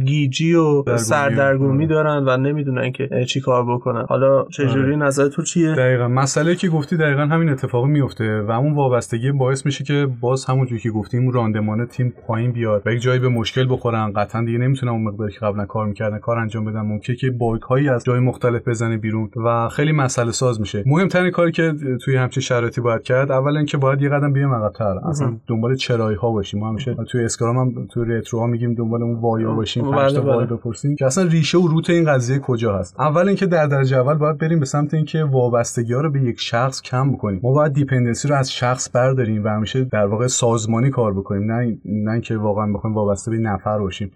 گیجی 0.05 0.55
و 0.55 0.97
سردرگمی 0.97 1.87
دارن 1.87 2.25
و 2.29 2.37
نمی‌دونن 2.37 2.93
که 2.93 3.25
چی 3.29 3.41
کار 3.41 3.75
بکنن. 3.75 4.07
حالا 4.09 4.45
چجوری 4.45 4.95
آره. 4.95 4.97
نظر 4.97 5.29
تو 5.29 5.43
چیه؟ 5.43 5.75
دقیقا. 5.75 6.09
مسئله 6.09 6.55
که 6.55 6.69
گفتی 6.69 6.97
دقیقا 6.97 7.23
همین 7.23 7.49
اتفاق 7.49 7.85
میفته 7.85 8.43
و 8.49 8.53
همون 8.53 8.75
وابستگی 8.75 9.33
باعث 9.33 9.67
میشه 9.67 9.85
که 9.85 10.09
باز 10.21 10.45
همونجوری 10.45 10.81
که 10.81 10.91
گفتیم 10.91 11.31
راندمان 11.31 11.87
تیم 11.87 12.15
پایین 12.27 12.53
بیاد 12.53 12.83
و 12.87 12.93
یک 12.93 13.03
جایی 13.03 13.21
به 13.21 13.29
مشکل 13.29 13.67
بخورن. 13.71 14.13
قطعا 14.13 14.45
دیگه 14.45 14.59
نمی‌تونن 14.59 14.93
اون 14.93 15.14
مقداری 15.15 15.33
که 15.33 15.39
قبلا 15.39 15.67
کار 15.67 15.87
می‌کردن 15.87 16.19
کار 16.19 16.39
انجام 16.39 16.65
بدن 16.65 16.81
ممکنه 16.81 17.17
که 17.17 17.31
باگ 17.31 17.63
هایی 17.63 17.89
از 17.89 18.05
جای 18.05 18.21
مختلف 18.21 18.69
بزنه 18.69 18.97
بیرون 18.97 19.31
و 19.45 19.69
خیلی 19.69 19.93
مسئله 19.93 20.33
ساز 20.33 20.61
میشه. 20.61 20.85
مهمترین 20.87 21.31
کاری 21.31 21.53
که 21.53 21.75
توی 22.05 22.17
همچین 22.17 22.41
شرایطی 22.41 22.81
باید 22.81 23.03
کرد 23.03 23.33
اولا 23.33 23.57
اینکه 23.57 23.77
باید 23.77 24.03
یه 24.03 24.09
قدم 24.09 24.33
بیایم 24.33 24.55
عقب‌تر. 24.55 24.99
اصلا 25.05 25.37
دنبال 25.47 25.77
چرایی 25.77 26.17
ها 26.17 26.31
باشیم. 26.31 26.61
ما 26.61 26.69
همیشه 26.69 26.97
توی 27.11 27.25
Scrum 27.25 27.59
هم 27.59 27.87
توی 27.87 28.05
retro 28.05 28.41
ها 28.41 28.47
میگیم 28.47 28.75
دنبال 28.75 29.03
اون 29.03 29.21
why 29.21 29.45
ا 29.45 29.53
باشیم 29.53 29.91
پنج 29.91 30.15
تا 30.15 30.21
بله، 30.21 30.37
بله. 30.37 30.47
بپرسیم 30.47 30.97
که 30.97 31.07
اصلا 31.07 31.25
ریشه 31.25 31.59
و 31.59 31.69
root 31.69 31.91
این 31.91 32.05
قضیه 32.05 32.39
کجا 32.39 32.79
هست. 32.79 33.01
اول 33.01 33.29
اینکه 33.29 33.47
در 33.47 33.67
درجه 33.67 33.97
اول 33.97 34.15
باید 34.15 34.39
بریم 34.39 34.61
به 34.61 34.67
سمت 34.67 34.95
اینکه 34.95 35.25
وابستگی 35.25 35.95
ها 35.95 36.01
رو 36.01 36.11
به 36.11 36.21
یک 36.21 36.41
شخص 36.41 36.83
کم 36.83 37.13
بکنیم. 37.13 37.41
ما 37.43 37.53
باید 37.53 37.73
dependency 37.73 38.29
رو 38.29 38.35
از 38.35 38.53
شخص 38.53 38.91
برداریم 38.95 39.45
و 39.45 39.49
همیشه 39.49 39.85
در 39.85 40.07
واقع 40.07 40.27
سازمانی 40.27 40.91
کار 40.91 41.15
بکنیم. 41.15 41.53
نه 41.53 41.79
نه 41.85 42.13
اینکه 42.13 42.37
واقعا 42.37 42.73
بخوایم 42.73 42.97
وابسته 42.97 43.31
به 43.31 43.37
نفر 43.37 43.79
باشیم. 43.79 44.11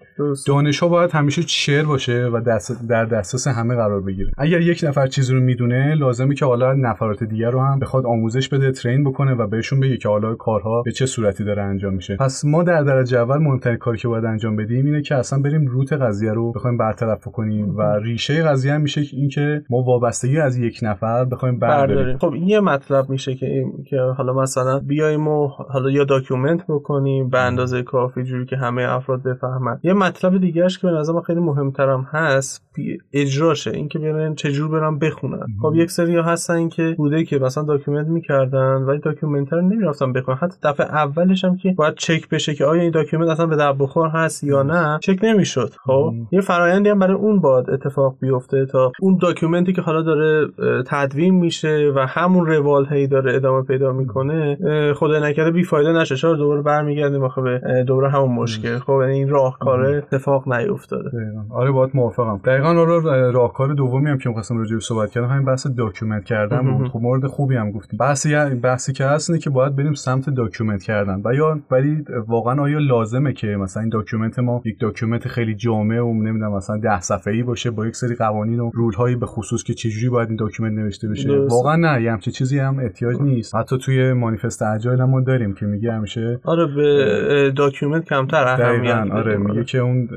دانش 0.47 0.83
باید 0.89 1.11
همیشه 1.11 1.43
شیر 1.43 1.83
باشه 1.83 2.27
و 2.33 2.41
دست 2.41 2.89
در 2.89 3.05
دسترس 3.05 3.47
همه 3.47 3.75
قرار 3.75 4.01
بگیره. 4.01 4.31
اگر 4.39 4.61
یک 4.61 4.85
نفر 4.85 5.07
چیزی 5.07 5.35
رو 5.35 5.41
می‌دونه 5.41 5.95
لازمه 5.95 6.35
که 6.35 6.47
حالا 6.47 6.73
نفرات 6.73 7.25
دیگر 7.25 7.51
رو 7.51 7.61
هم 7.61 7.79
بخواد 7.79 8.07
آموزش 8.07 8.49
بده 8.49 8.73
ترین 8.73 9.05
بکنه 9.05 9.35
و 9.35 9.47
بهشون 9.47 9.81
بگه 9.81 9.97
که 9.97 10.09
حالا 10.09 10.35
کارها 10.35 10.83
به 10.83 10.93
چه 10.93 11.07
صورتی 11.07 11.45
داره 11.45 11.63
انجام 11.63 11.95
میشه. 11.95 12.17
پس 12.17 12.45
ما 12.45 12.63
در 12.63 12.83
درجه 12.83 13.19
اول 13.19 13.39
مهمترین 13.39 13.77
کاری 13.77 13.99
که 13.99 14.09
باید 14.09 14.25
انجام 14.25 14.57
بدیم 14.57 14.87
اینه 14.87 15.03
که 15.03 15.15
اصلا 15.15 15.43
بریم 15.43 15.67
روت 15.67 15.93
قضیه 15.93 16.33
رو 16.33 16.53
بخوایم 16.53 16.77
برطرف 16.77 17.25
کنیم 17.25 17.77
و 17.77 17.83
ریشه 17.83 18.43
قضیه 18.43 18.73
هم 18.73 18.81
میشه 18.81 19.01
اینکه 19.13 19.63
ما 19.71 19.83
وابستگی 19.83 20.39
از 20.39 20.59
یک 20.59 20.79
نفر 20.83 21.25
بخوایم 21.25 21.59
برداریم. 21.59 22.19
خب 22.19 22.33
این 22.33 22.49
یه 22.49 22.61
مطلب 22.61 23.11
میشه 23.11 23.35
که 23.35 23.65
که 23.87 24.01
حالا 24.01 24.33
مثلا 24.33 24.79
بیایم 24.79 25.29
و 25.29 25.47
حالا 25.47 25.91
یا 25.91 26.05
document 26.05 26.67
بکنیم 26.69 27.29
به 27.29 27.39
اندازه 27.39 27.83
کافی 27.83 28.23
جوری 28.23 28.47
که 28.47 28.57
همه 28.57 28.83
افراد 28.83 29.23
بفهمن. 29.23 29.79
یه 29.83 29.93
مطلب 29.93 30.41
دیگهش 30.41 30.78
که 30.81 30.87
به 30.87 30.93
نظر 30.93 31.21
خیلی 31.27 31.41
مهمترم 31.41 32.07
هست 32.11 32.65
اجراشه. 33.13 33.71
اینکه 33.71 33.99
برن 33.99 34.35
چجور 34.35 34.69
برن 34.69 34.99
بخونن. 34.99 35.47
خب 35.63 35.73
یک 35.75 35.91
سری 35.91 36.17
ها 36.17 36.23
هستن 36.23 36.69
که 36.69 36.95
بوده 36.99 37.25
که 37.25 37.39
مثلا 37.39 37.65
document 37.65 38.07
می‌کردن 38.07 38.75
ولی 38.75 38.99
document 38.99 39.53
رو 39.53 39.63
نمی‌رفتن 39.63 40.13
بخونن. 40.13 40.39
حتی 40.39 40.57
دفعه 40.63 40.87
اولش 40.87 41.45
هم 41.45 41.57
که 41.57 41.75
باید 41.77 41.95
چک 41.95 42.29
بشه 42.29 42.55
که 42.55 42.65
آیا 42.65 42.83
این 42.83 42.91
document 42.91 43.29
اصلا 43.29 43.47
به 43.47 43.57
درد 43.57 43.73
بخور 43.73 44.09
هست 44.09 44.45
یا 44.45 44.63
نه 44.63 44.99
چک 45.03 45.19
نمی‌شد. 45.23 45.73
خب 45.85 46.15
یه 46.33 46.41
فرایندی 46.41 46.89
هم 46.89 46.99
برای 46.99 47.17
اون 47.17 47.41
باید 47.41 47.71
اتفاق 47.71 48.17
بیفته 48.21 48.67
تا 48.67 48.93
اون 49.01 49.19
document 49.23 49.67
ی 49.67 49.73
که 49.73 49.83
حالا 49.83 50.03
داره 50.03 50.49
تدوین 50.87 51.35
میشه 51.35 51.93
و 51.97 52.07
همون 52.09 52.47
روال 52.47 52.87
هی 52.87 53.07
داره 53.07 53.35
ادامه 53.35 53.63
پیدا 53.63 53.93
می‌کنه 53.93 54.59
خدا 54.97 55.19
نکرده 55.19 55.51
بی 55.51 55.65
فایده 55.65 55.93
نشه. 55.93 56.17
چرا؟ 56.17 56.35
دوباره 56.35 56.63
برمیگردیم 56.63 57.25
آخه 57.25 57.43
به 57.43 57.85
دوباره 57.87 58.11
همون 58.11 58.35
مشکل. 58.35 58.79
خب 58.79 58.99
یعنی 59.03 59.15
این 59.15 59.29
راهکار 59.29 59.85
اتفاق 59.85 60.49
نیفتاده. 60.71 61.11
آره 61.51 61.71
باید 61.71 61.91
موافقم. 61.95 62.41
دقیقاً 62.45 62.69
آره 62.69 63.31
راهکار 63.31 63.75
دومی 63.75 64.11
هم 64.11 64.19
که 64.19 64.29
می‌خواستم 64.29 64.59
راجع 64.59 64.75
به 64.75 64.81
صحبت 64.81 65.11
کردم 65.11 65.29
همین 65.29 65.45
بحث 65.45 65.67
document 65.67 66.25
کردن 66.25 66.77
بود. 66.77 66.89
خب 66.89 67.01
مورد 67.03 67.27
خوبی 67.27 67.57
هم 67.57 67.71
گفتی 67.71 67.97
بحثی 67.97 68.35
بحثی 68.63 68.93
که 68.93 69.05
هست 69.05 69.31
اینه 69.31 69.43
که 69.43 69.51
باید 69.51 69.77
بریم 69.77 69.95
سمت 69.95 70.31
document 70.31 70.83
کردن. 70.83 71.23
و 71.25 71.35
یا 71.35 71.61
ولی 71.71 72.05
واقعا 72.27 72.63
آیا 72.63 72.79
لازمه 72.79 73.33
که 73.33 73.47
مثلا 73.47 73.83
این 73.83 73.91
document 73.91 74.39
ما 74.39 74.63
یک 74.65 74.81
document 74.81 75.29
خیلی 75.29 75.55
جامع 75.55 76.01
و 76.01 76.15
نمی‌دونم 76.15 76.53
مثلا 76.53 76.79
10 76.79 77.01
صفحه‌ای 77.01 77.43
باشه 77.43 77.71
با 77.71 77.87
یک 77.87 77.97
سری 77.97 78.15
قوانین 78.15 78.61
و 78.61 78.71
rule 78.75 78.95
هایی 78.95 79.17
به 79.17 79.27
خصوص 79.27 79.63
که 79.63 79.75
چجوری 79.75 80.09
باید 80.09 80.29
این 80.29 80.37
document 80.37 80.79
نوشته 80.79 81.09
بشه؟ 81.09 81.47
واقعا 81.51 81.77
نه. 81.77 82.03
یه 82.03 82.13
همچین 82.13 82.33
چیزی 82.33 82.59
هم 82.59 82.79
احتیاج 82.79 83.17
نیست. 83.21 83.55
حتی 83.55 83.79
توی 83.79 84.13
مانیفست 84.13 84.63
Agile 84.63 85.01
هم 85.01 85.25
داریم 85.25 85.55
که 85.55 85.67
میگه 85.67 85.93
همیشه 85.93 86.41
آره 86.45 86.67
به 86.67 87.53
document 87.57 88.05
کمتر 88.05 88.49
اهمیت 88.49 89.11
آره 89.13 89.37
میگه 89.37 89.65
که 89.65 89.79
اون 89.79 90.09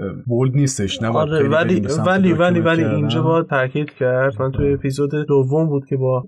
bold 0.42 0.56
نیستش 0.56 1.02
نه 1.02 1.10
آره 1.10 1.50
ولی 1.50 1.88
ولی 2.08 2.34
ولی 2.34 2.60
ولی 2.60 2.84
اینجا 2.84 3.22
با 3.22 3.44
تاکید 3.44 3.94
کرد. 3.94 4.42
من 4.42 4.52
توی 4.52 4.74
اپیزود 4.74 5.12
دوم 5.16 5.68
بود 5.68 5.86
که 5.86 5.98
با 5.98 6.24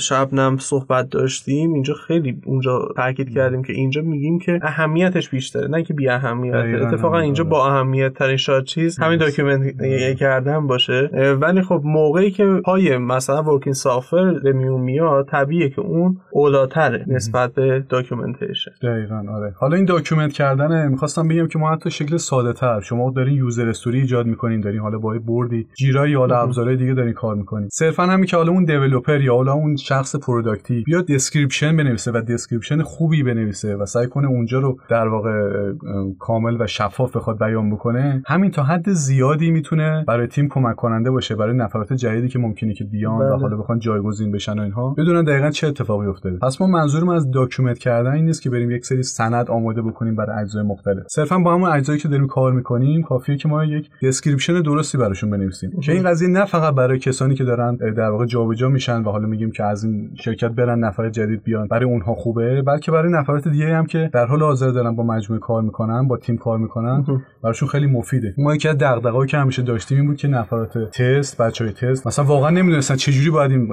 شبنم 0.00 0.56
صحبت 0.56 1.10
داشتیم. 1.10 1.72
اینجا 1.72 1.94
خیلی 1.94 2.40
اونجا 2.46 2.88
تاکید 2.96 3.34
کردیم 3.34 3.62
که 3.62 3.72
اینجا 3.72 4.02
میگیم 4.02 4.38
که 4.38 4.58
اهمیتش 4.62 5.28
بیشتره. 5.28 5.68
نه 5.68 5.82
که 5.82 5.94
بی 5.94 6.08
اهمیت 6.08 6.54
اتفاقا 6.54 7.18
اینجا 7.18 7.44
با 7.44 7.66
اهمیت 7.66 8.14
ترین 8.14 8.36
شاید 8.36 8.64
چیز 8.64 8.98
همین 8.98 9.18
document 9.18 10.16
کردن 10.18 10.66
باشه. 10.66 11.10
ولی 11.40 11.62
خب 11.62 11.80
موقعی 11.84 12.30
که 12.30 12.60
پای 12.64 12.98
مثلا 12.98 13.42
working 13.42 13.74
software 13.74 14.40
میون 14.44 14.80
میاد 14.80 15.28
طبیعیه 15.28 15.70
که 15.70 15.80
اون 15.80 16.16
اولاتره 16.30 17.04
نسبت 17.08 17.54
به 17.54 17.84
documentation. 17.88 18.70
دقیقاً 18.82 19.24
آره. 19.34 19.54
حالا 19.60 19.76
این 19.76 19.84
document 19.84 20.32
کردن 20.32 20.88
می‌خواستم 20.88 21.28
بگم 21.28 21.48
که 21.48 21.58
ما 21.58 21.72
حتی 21.72 21.90
شکل 21.90 22.16
ساده 22.16 22.52
تر 22.52 22.80
شما 22.80 23.10
دارین 23.10 23.35
user 23.36 23.68
story 23.68 24.00
ایجاد 24.00 24.26
می‌کنین 24.26 24.60
دارین 24.60 24.80
حالا 24.80 24.98
با 24.98 25.18
board 25.26 25.66
Jira 25.76 26.08
یا 26.08 26.18
حالا 26.18 26.40
ابزارهای 26.40 26.76
دیگه 26.76 26.94
دارین 26.94 27.12
کار 27.12 27.34
می‌کنین. 27.34 27.68
صرفا 27.72 28.02
همین 28.02 28.26
که 28.26 28.36
حالا 28.36 28.52
اون 28.52 28.64
developer 28.64 29.20
یا 29.20 29.34
حالا 29.34 29.52
اون 29.52 29.76
شخص 29.76 30.16
product 30.16 30.74
ی 30.74 30.82
بیاد 30.86 31.06
description 31.06 31.76
بنویسه 31.76 32.12
و 32.12 32.20
description 32.20 32.82
خوبی 32.82 33.22
بنویسه 33.22 33.76
و 33.76 33.86
سعی 33.86 34.06
کنه 34.06 34.28
اونجا 34.28 34.58
رو 34.58 34.78
در 34.88 35.08
واقع 35.08 35.72
کامل 36.18 36.56
و 36.60 36.66
شفاف 36.66 37.16
بخواد 37.16 37.38
بیان 37.38 37.70
بکنه 37.70 38.22
همین 38.26 38.50
تا 38.50 38.62
حد 38.62 38.90
زیادی 38.90 39.50
می‌تونه 39.50 40.04
برای 40.08 40.26
تیم 40.26 40.48
کمک 40.48 40.76
کننده 40.76 41.10
باشه 41.10 41.34
برای 41.34 41.56
نفرات 41.56 41.92
جدیدی 41.92 42.28
که 42.28 42.38
ممکنه 42.38 42.74
که 42.74 42.84
بیان 42.84 43.14
و 43.14 43.18
بله. 43.18 43.36
حالا 43.36 43.56
بخوان 43.56 43.78
جایگزین 43.78 44.32
بشن 44.32 44.58
و 44.58 44.62
اینها. 44.62 44.94
بدونن 44.98 45.24
دقیقا 45.24 45.50
چه 45.50 45.66
اتفاقی 45.66 46.06
افتاده. 46.06 46.38
پس 46.38 46.60
ما 46.60 46.66
منظورم 46.66 47.08
از 47.08 47.30
document 47.30 47.78
کردن 47.78 48.10
این 48.10 48.24
نیست 48.24 48.42
که 48.42 48.50
بریم 48.50 48.70
یک 48.70 48.86
سری 48.86 49.02
سند 49.02 49.50
آماده 49.50 49.82
بکنیم 49.82 50.16
برای 50.16 50.42
اجزای 50.42 50.64
مختلف. 50.64 51.06
صرفا 51.08 51.38
با 51.38 51.54
همون 51.54 51.70
اجزایی 51.70 51.98
که 51.98 52.08
داریم 52.08 52.26
کار 52.26 52.52
می‌کنیم 52.52 53.02
کافیه 53.16 53.36
که 53.36 53.48
ما 53.48 53.64
یک 53.64 53.90
description 54.02 54.62
درستی 54.62 54.98
براشون 54.98 55.30
بنویسیم. 55.30 55.80
که 55.80 55.92
این 55.92 56.02
قضیه 56.02 56.28
نه 56.28 56.44
فقط 56.44 56.74
برای 56.74 56.98
کسانی 56.98 57.34
که 57.34 57.44
دارن 57.44 57.76
در 57.76 58.10
واقع 58.10 58.26
جابجا 58.26 58.68
میشن 58.68 59.02
و 59.02 59.10
حالا 59.10 59.26
میگیم 59.26 59.50
که 59.50 59.64
از 59.64 59.84
این 59.84 60.10
شرکت 60.14 60.48
برن 60.48 60.78
نفر 60.78 61.10
جدید 61.10 61.42
بیان 61.42 61.66
برای 61.66 61.84
اونها 61.84 62.14
خوبه 62.14 62.62
بلکه 62.62 62.90
برای 62.92 63.12
نفرات 63.12 63.48
دیگه 63.48 63.76
هم 63.76 63.86
که 63.86 64.10
در 64.12 64.26
حال 64.26 64.42
حاضر 64.42 64.70
دارن 64.70 64.96
با 64.96 65.02
مجموعه 65.02 65.40
کار 65.40 65.62
می‌کنن 65.62 66.08
با 66.08 66.16
تیم 66.16 66.36
کار 66.36 66.58
می‌کنن 66.58 67.04
براشون 67.42 67.68
خیلی 67.68 67.86
مفیده. 67.86 68.34
ما 68.38 68.54
یکی 68.54 68.68
از 68.68 68.78
دغدغه‌ای 68.78 69.26
که 69.26 69.36
همیشه 69.36 69.62
داشتیم 69.62 69.98
این 69.98 70.06
بود 70.06 70.16
که 70.16 70.28
نفرات 70.28 70.78
تست 70.78 71.42
بچه‌های 71.42 71.72
تست 71.72 72.06
مثلا 72.06 72.24
واقعا 72.24 72.50
نمی‌دونستن 72.50 72.96
چجوری 72.96 73.30
باید 73.30 73.50
این 73.50 73.68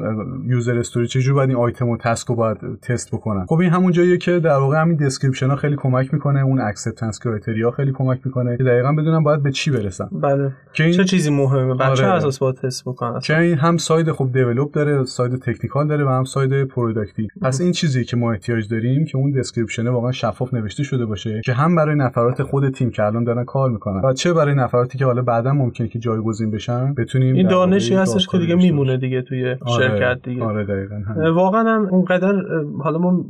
user 0.48 0.78
story 0.78 1.08
چجوری 1.08 1.36
باید 1.36 1.50
این 1.50 1.60
آیتم 1.60 1.90
و 1.90 1.98
task 1.98 2.28
رو 2.28 2.36
باید 2.36 2.58
تست 2.82 3.16
بکنن. 3.16 3.46
خب 3.46 3.60
این 3.60 3.70
همون 3.70 3.92
جاییه 3.92 4.18
که 4.18 4.40
در 4.40 4.58
واقع 4.58 4.82
همین 4.82 4.98
description 4.98 5.48
ها 5.48 5.56
خیلی 5.56 5.76
کمک 5.76 6.14
می‌کنه 6.14 6.42
اون 6.42 6.62
acceptance 6.62 7.20
criteria 7.20 7.72
خیلی 7.72 7.92
کمک 7.92 8.20
می‌کنه 8.26 8.58
که 8.58 8.64
دقیقا 8.64 8.94
بدونم 8.94 9.24
باید 9.24 9.33
به 9.38 9.52
چی 9.52 9.72
برسن 9.72 10.10
بله. 10.12 10.52
که 10.74 10.84
این... 10.84 10.94
چه 10.94 11.04
چیزی 11.04 11.30
مهمه؟ 11.32 11.74
بچه 11.74 12.06
آره. 12.06 12.14
اساس 12.14 12.40
باید 12.40 12.56
تست 12.56 12.84
بکنن 12.86 13.20
که 13.20 13.40
این 13.40 13.58
هم 13.58 13.78
side 13.78 14.12
خوب 14.12 14.34
develop 14.34 14.72
داره 14.72 15.06
side 15.06 15.36
technical 15.36 15.88
داره 15.88 16.06
و 16.06 16.10
هم 16.10 16.24
side 16.24 16.64
product 16.64 17.20
ی 17.20 17.28
پس 17.42 17.62
این 17.62 17.72
چیزی 17.72 18.06
که 18.06 18.18
ما 18.18 18.32
احتیاج 18.32 18.68
داریم 18.68 19.06
که 19.06 19.18
اون 19.18 19.32
description 19.32 19.88
واقعا 19.88 20.12
شفاف 20.12 20.54
نوشته 20.54 20.84
شده 20.84 21.06
باشه 21.06 21.42
که 21.46 21.54
هم 21.54 21.76
برای 21.76 21.96
نفرات 21.96 22.44
خود 22.44 22.70
تیم 22.70 22.90
که 22.90 23.04
الان 23.04 23.24
دارن 23.24 23.44
کار 23.44 23.70
می‌کنن 23.70 24.02
و 24.06 24.14
چه 24.14 24.34
برای 24.34 24.56
نفراتی 24.56 24.98
که 24.98 25.06
حالا 25.06 25.22
بعدا 25.22 25.54
ممکنه 25.54 25.88
که 25.88 26.00
جایگزین 26.00 26.52
بشن 26.52 26.94
بتونیم 26.94 27.36
این 27.36 27.48
دانشی 27.48 27.96
هستش 27.96 28.28
که 28.28 28.38
دیگه 28.38 28.56
میمونه 28.56 28.98
دیگه 28.98 29.22
توی 29.22 29.56
آره. 29.62 29.88
شرکت 29.88 30.20
دیگه. 30.24 30.44
آره 30.44 30.66
دقیقاً 30.66 31.32
واقعا 31.36 31.64
هم 31.64 31.86
اونقدر 31.86 32.34
حالا 32.80 33.00
ما 33.00 33.26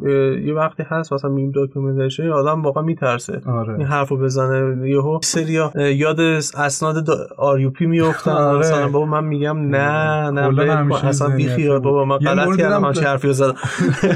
یه 0.45 0.53
وقتی 0.53 0.83
هست 0.87 1.13
مثلا 1.13 1.31
میم 1.31 1.51
documentation 1.51 2.29
آدم 2.29 2.61
واقعا 2.61 2.83
میترسه. 2.83 3.41
آره. 3.45 3.73
این 3.77 3.87
حرفو 3.87 4.17
بزنه 4.17 4.89
یهو 4.89 5.19
سریا 5.23 5.71
یاد 5.93 6.19
اسناد 6.19 7.09
RUP 7.37 7.85
میافتن 7.85 8.31
آره. 8.31 8.59
مثلا 8.59 8.87
بابا 8.87 9.05
من 9.05 9.23
میگم 9.23 9.57
نه 9.57 10.29
نه 10.29 11.05
اصلا 11.05 11.29
بی 11.35 11.47
خیال. 11.47 11.79
بابا 11.79 12.05
من 12.05 12.17
غلط 12.17 12.57
کردم 12.57 12.93
چه 12.93 13.01
حرفی 13.01 13.33
زدم. 13.33 13.55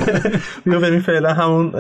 بیا 0.66 0.80
بریم 0.80 1.00
فعلا 1.00 1.34
همون 1.34 1.72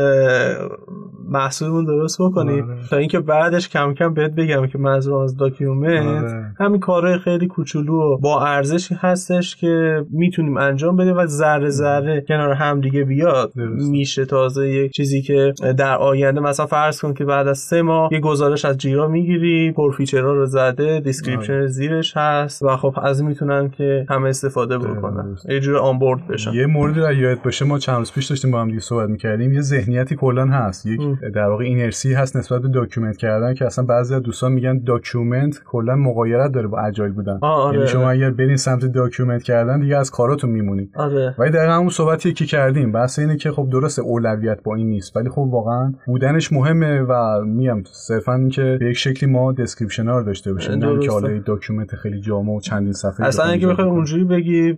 محصولمون 1.29 1.85
درست 1.85 2.21
بکنیم 2.21 2.63
آره. 2.63 2.77
تا 2.89 2.97
اینکه 2.97 3.19
بعدش 3.19 3.69
کم 3.69 3.93
کم 3.93 4.13
بهت 4.13 4.31
بگم 4.31 4.67
که 4.67 4.77
منظورم 4.77 5.23
از 5.23 5.37
document 5.37 6.23
آره. 6.23 6.55
همین 6.59 6.79
کارهای 6.79 7.17
خیلی 7.17 7.47
کوچولو 7.47 7.93
و 7.93 8.17
با 8.17 8.45
ارزشی 8.45 8.95
هستش 8.95 9.55
که 9.55 10.05
می‌تونیم 10.11 10.57
انجام 10.57 10.95
بدیم 10.95 11.17
و 11.17 11.25
ذره 11.25 11.69
ذره 11.69 12.25
کنار 12.27 12.53
هم 12.53 12.81
دیگه 12.81 13.03
بیاد. 13.03 13.51
میشه 13.91 14.25
تازه 14.25 14.69
یک 14.69 14.91
چیزی 14.91 15.21
که 15.21 15.53
در 15.77 15.97
آینده 15.97 16.41
مثلا 16.41 16.65
فرض 16.65 17.01
کن 17.01 17.13
که 17.13 17.25
بعد 17.25 17.47
از 17.47 17.57
سه 17.57 17.81
ماه 17.81 18.13
یه 18.13 18.19
گزارش 18.19 18.65
از 18.65 18.77
Jira 18.77 19.07
می‌گیری 19.07 19.71
per 19.71 19.88
feature 19.88 20.28
ها 20.28 20.33
رو 20.33 20.45
زده 20.45 20.99
description 20.99 21.67
زیرش 21.67 22.17
هست 22.17 22.63
و 22.63 22.77
خب 22.77 22.95
از 23.01 23.23
می‌تونن 23.23 23.69
که 23.69 24.05
همه 24.09 24.29
استفاده 24.29 24.77
بکنن. 24.77 25.37
یه 25.49 25.59
جور 25.59 25.77
onboard 25.77 26.27
بشن 26.27 26.53
یه 26.53 26.65
موردی 26.65 26.99
رو 26.99 27.13
یادت 27.13 27.41
باشه 27.41 27.65
ما 27.65 27.79
چند 27.79 27.97
روز 27.97 28.13
پیش 28.13 28.25
داشتیم 28.25 28.51
با 28.51 28.61
هم 28.61 28.67
دیگه 28.67 28.79
صحبت 28.79 29.09
می‌کردیم 29.09 29.53
یه 29.53 29.61
ذهنیتی 29.61 30.15
کلا 30.15 30.45
هست 30.45 30.85
یک 30.85 31.01
ام. 31.01 31.16
در 31.35 31.45
واقع 31.45 31.63
اینرسی 31.63 32.13
هست 32.13 32.37
نسبت 32.37 32.61
به 32.61 32.67
document 32.67 33.17
کردن 33.17 33.53
که 33.53 33.65
اصلا 33.65 33.85
بعضی 33.85 34.15
از 34.15 34.21
دوستان 34.21 34.51
میگن 34.51 34.83
document 34.85 35.61
کلا 35.65 35.95
مغایرت 35.95 36.51
داره 36.51 36.67
با 36.67 36.79
Agile 36.79 37.11
بودن 37.11 37.39
آره، 37.41 37.77
یعنی 37.77 37.87
شما 37.87 38.01
آره. 38.01 38.17
اگر 38.17 38.29
برین 38.29 38.55
سمت 38.55 38.85
document 38.85 39.43
کردن 39.43 39.79
دیگه 39.79 39.97
از 39.97 40.11
کاراتون 40.11 40.49
میمونید 40.49 40.91
آره 40.95 41.35
ولی 41.39 41.51
دقیقا 41.51 41.73
همون 41.73 41.89
صحبتی 41.89 42.33
که 42.33 42.45
کردیم 42.45 42.91
بحث 42.91 43.19
اینه 43.19 43.37
که 43.37 43.51
خب 43.51 43.69
درست 43.71 43.99
اولویت 43.99 44.63
با 44.63 44.75
این 44.75 44.89
نیست 44.89 45.17
ولی 45.17 45.29
خب 45.29 45.47
واقعا 45.51 45.93
بودنش 46.07 46.53
مهمه 46.53 47.01
و 47.01 47.41
میم 47.45 47.83
صرفا 47.91 48.33
اینکه 48.33 48.77
به 48.79 48.85
یک 48.85 48.97
شکلی 48.97 49.29
ما 49.29 49.51
description 49.51 50.07
ها 50.07 50.17
رو 50.17 50.25
داشته 50.25 50.53
باشیم 50.53 50.75
نه 50.75 50.87
اینکه 50.87 51.07
درسته. 51.07 51.27
حالا 51.27 51.39
document 51.39 51.95
خیلی 51.95 52.21
جامع 52.21 52.51
و 52.51 52.59
چندین 52.59 52.93
صفحه 52.93 53.25
اصلا 53.25 53.45
اگه 53.45 53.67
بخوای. 53.67 53.87
اونجوری 53.87 54.23
بگی 54.23 54.77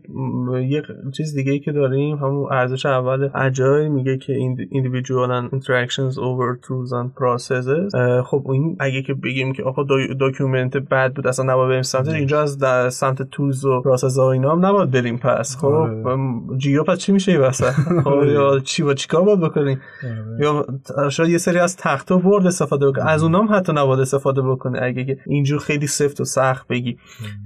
یه 0.69 0.84
چیز 1.12 1.36
دیگه 1.36 1.51
ای 1.51 1.60
که 1.60 1.72
داریم 1.72 2.17
همون 2.17 2.53
ارزش 2.53 2.86
اول 2.86 3.29
اجای 3.36 3.89
میگه 3.89 4.17
که 4.17 4.34
ind- 4.34 4.74
individual 4.74 5.55
interactions 5.55 6.17
over 6.29 6.59
tools 6.65 6.91
and 6.91 7.09
processes. 7.21 7.95
اه، 7.95 8.21
خب 8.24 8.48
این 8.51 8.77
اگه 8.79 9.01
که 9.01 9.13
بگیم 9.13 9.53
که 9.53 9.63
آقا 9.63 9.83
do- 9.84 10.13
document 10.20 10.77
بد 10.77 11.13
بود 11.13 11.27
اصلا 11.27 11.53
نباید 11.53 11.69
بریم 11.69 11.81
سمت 11.81 12.07
اینجا 12.07 12.41
از 12.41 12.57
در 12.57 12.89
سمت 12.89 13.21
tools 13.22 13.65
و 13.65 13.81
process 13.82 14.18
ها 14.17 14.31
اینا 14.31 14.51
هم 14.51 14.65
نباید 14.65 14.91
بریم 14.91 15.17
پس. 15.17 15.57
خب 15.57 15.67
آره. 15.67 16.15
م، 16.15 16.57
Jira 16.58 16.84
پس 16.83 16.98
چی 16.98 17.12
میشه 17.12 17.31
این 17.31 17.41
وسط؟ 17.41 17.71
خب 18.03 18.24
یا 18.25 18.59
چی 18.59 18.83
با 18.83 18.93
چیکار 18.93 19.21
باید 19.24 19.39
بکنیم؟ 19.39 19.81
آره. 20.03 20.38
یا 20.39 20.65
شاید 21.09 21.29
یه 21.29 21.38
سری 21.38 21.59
از 21.59 21.77
تخته 21.77 22.12
و 22.12 22.19
board 22.20 22.46
استفاده 22.48 22.91
بکنی 22.91 23.03
از 23.07 23.24
اونام 23.24 23.48
حتی 23.53 23.74
نباید 23.74 24.00
استفاده 24.00 24.41
بکنی 24.41 24.79
اگه 24.79 25.05
که 25.05 25.17
اینجور 25.27 25.59
خیلی 25.59 25.88
سفت 25.88 26.21
و 26.21 26.25
سخت 26.25 26.67
بگی. 26.67 26.98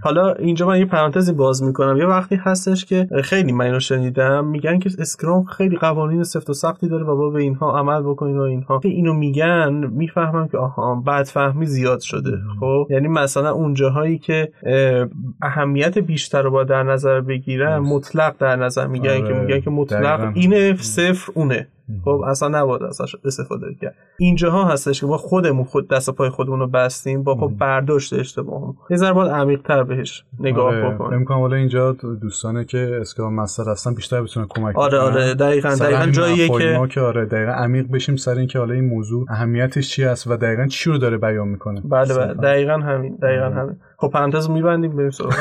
حالا 0.04 0.34
اینجا 0.34 0.68
من 0.68 0.80
یه 0.80 0.86
پرانتزی 0.86 1.34
باز 1.34 1.64
می‌کنم. 1.64 1.98
یه 1.98 2.06
وقتی 2.06 2.36
هستش 2.36 2.86
که 2.86 3.08
خیلی 3.24 3.52
من 3.52 3.66
اینو 3.66 3.80
شنیدم 3.80 4.46
میگن 4.46 4.80
که 4.80 4.90
اسکرام 5.00 5.44
خیلی 5.44 5.78
قوانین 5.78 6.24
سفت 6.24 6.50
و 6.50 6.54
سختی 6.54 6.88
داره 6.88 7.04
و 7.04 7.16
با 7.16 7.30
به 7.30 7.42
اینها 7.42 7.80
عمل 7.80 8.02
بکنین 8.02 8.38
و 8.38 8.42
اینها. 8.42 8.73
که 8.80 8.90
اینو 8.90 9.14
میگن 9.14 9.74
می‌فهمم 9.92 10.48
که 10.48 10.58
آها 10.58 10.96
بدفهمی 10.96 11.66
زیاد 11.66 12.00
شده 12.00 12.38
خب؟ 12.60 12.88
یعنی 12.90 13.08
مثلا 13.08 13.52
اون 13.52 13.74
جاهایی 13.74 14.18
که 14.18 14.52
اه، 14.66 15.08
اهمیت 15.42 15.98
بیشتر 15.98 16.42
رو 16.42 16.52
با 16.52 16.64
در 16.64 16.84
نظر 16.84 17.22
بگیرن 17.22 17.78
مطلق 17.78 18.36
در 18.40 18.56
نظر 18.56 18.88
میگن 18.88 19.10
آره، 19.10 19.22
که 19.22 19.34
میگن 19.34 19.60
که 19.60 19.70
مطلق. 19.70 20.32
اینه 20.36 20.76
صفر 20.76 21.32
اونه. 21.36 21.68
خب 22.06 22.22
اصلا 22.28 22.48
نباید 22.48 22.84
ازش 22.84 23.16
استفاده 23.26 23.76
کرد. 23.82 23.96
اینجاها 24.20 24.66
هستش 24.66 25.00
که 25.00 25.06
ما 25.06 25.18
خودمون 25.18 25.64
خود 25.64 25.90
دست 25.90 26.10
و 26.10 26.12
پای 26.12 26.30
خودمون 26.30 26.60
رو 26.60 26.68
بستیم 26.68 27.24
با 27.24 27.36
خب 27.36 27.52
برداشت 27.60 28.14
اشتباهمون 28.14 28.76
یه 28.90 28.98
ذره 28.98 29.14
باید 29.14 29.32
عمیق 29.32 29.62
تر 29.62 29.84
بهش 29.84 30.24
نگاه 30.40 30.66
آره، 30.66 30.90
بکنیم. 30.90 31.26
کنم 31.26 31.38
حالا 31.38 31.56
اینجا 31.56 31.92
دوستانه 32.22 32.66
که 32.66 32.98
اسکرام 33.02 33.36
مستر 33.36 33.72
هستن 33.72 33.94
بیشتر 33.94 34.22
بتونن 34.22 34.48
کمک 34.50 34.78
آره. 34.78 34.98
آره 34.98 35.34
دقیقا 35.34 35.76
دقیقا 35.80 36.06
جاییه 36.06 36.50
که 36.50 36.76
ما 36.78 36.88
که 36.88 37.02
آره 37.02 37.26
دقیقا 37.26 37.52
عمیق 37.52 37.92
بشیم 37.92 38.16
سر 38.16 38.36
اینکه 38.36 38.60
حالا 38.60 38.74
این 38.74 38.86
موضوع 38.86 39.26
اهمیتش 39.30 39.90
چی 39.90 40.06
است 40.06 40.28
و 40.28 40.38
دقیقا 40.38 40.68
چی 40.68 40.90
رو 40.90 40.98
داره 40.98 41.18
بیان 41.18 41.48
می‌کنه. 41.48 41.82
بله 41.82 42.14
بله 42.14 42.34
دقیقا 42.34 42.74
همین 42.74 43.16
دقیقا 43.22 43.46
همین. 43.46 43.76
خب 44.04 44.10
پرانتز 44.10 44.50
میبندیم 44.50 44.96
بریم 44.96 45.10
سراغ. 45.10 45.34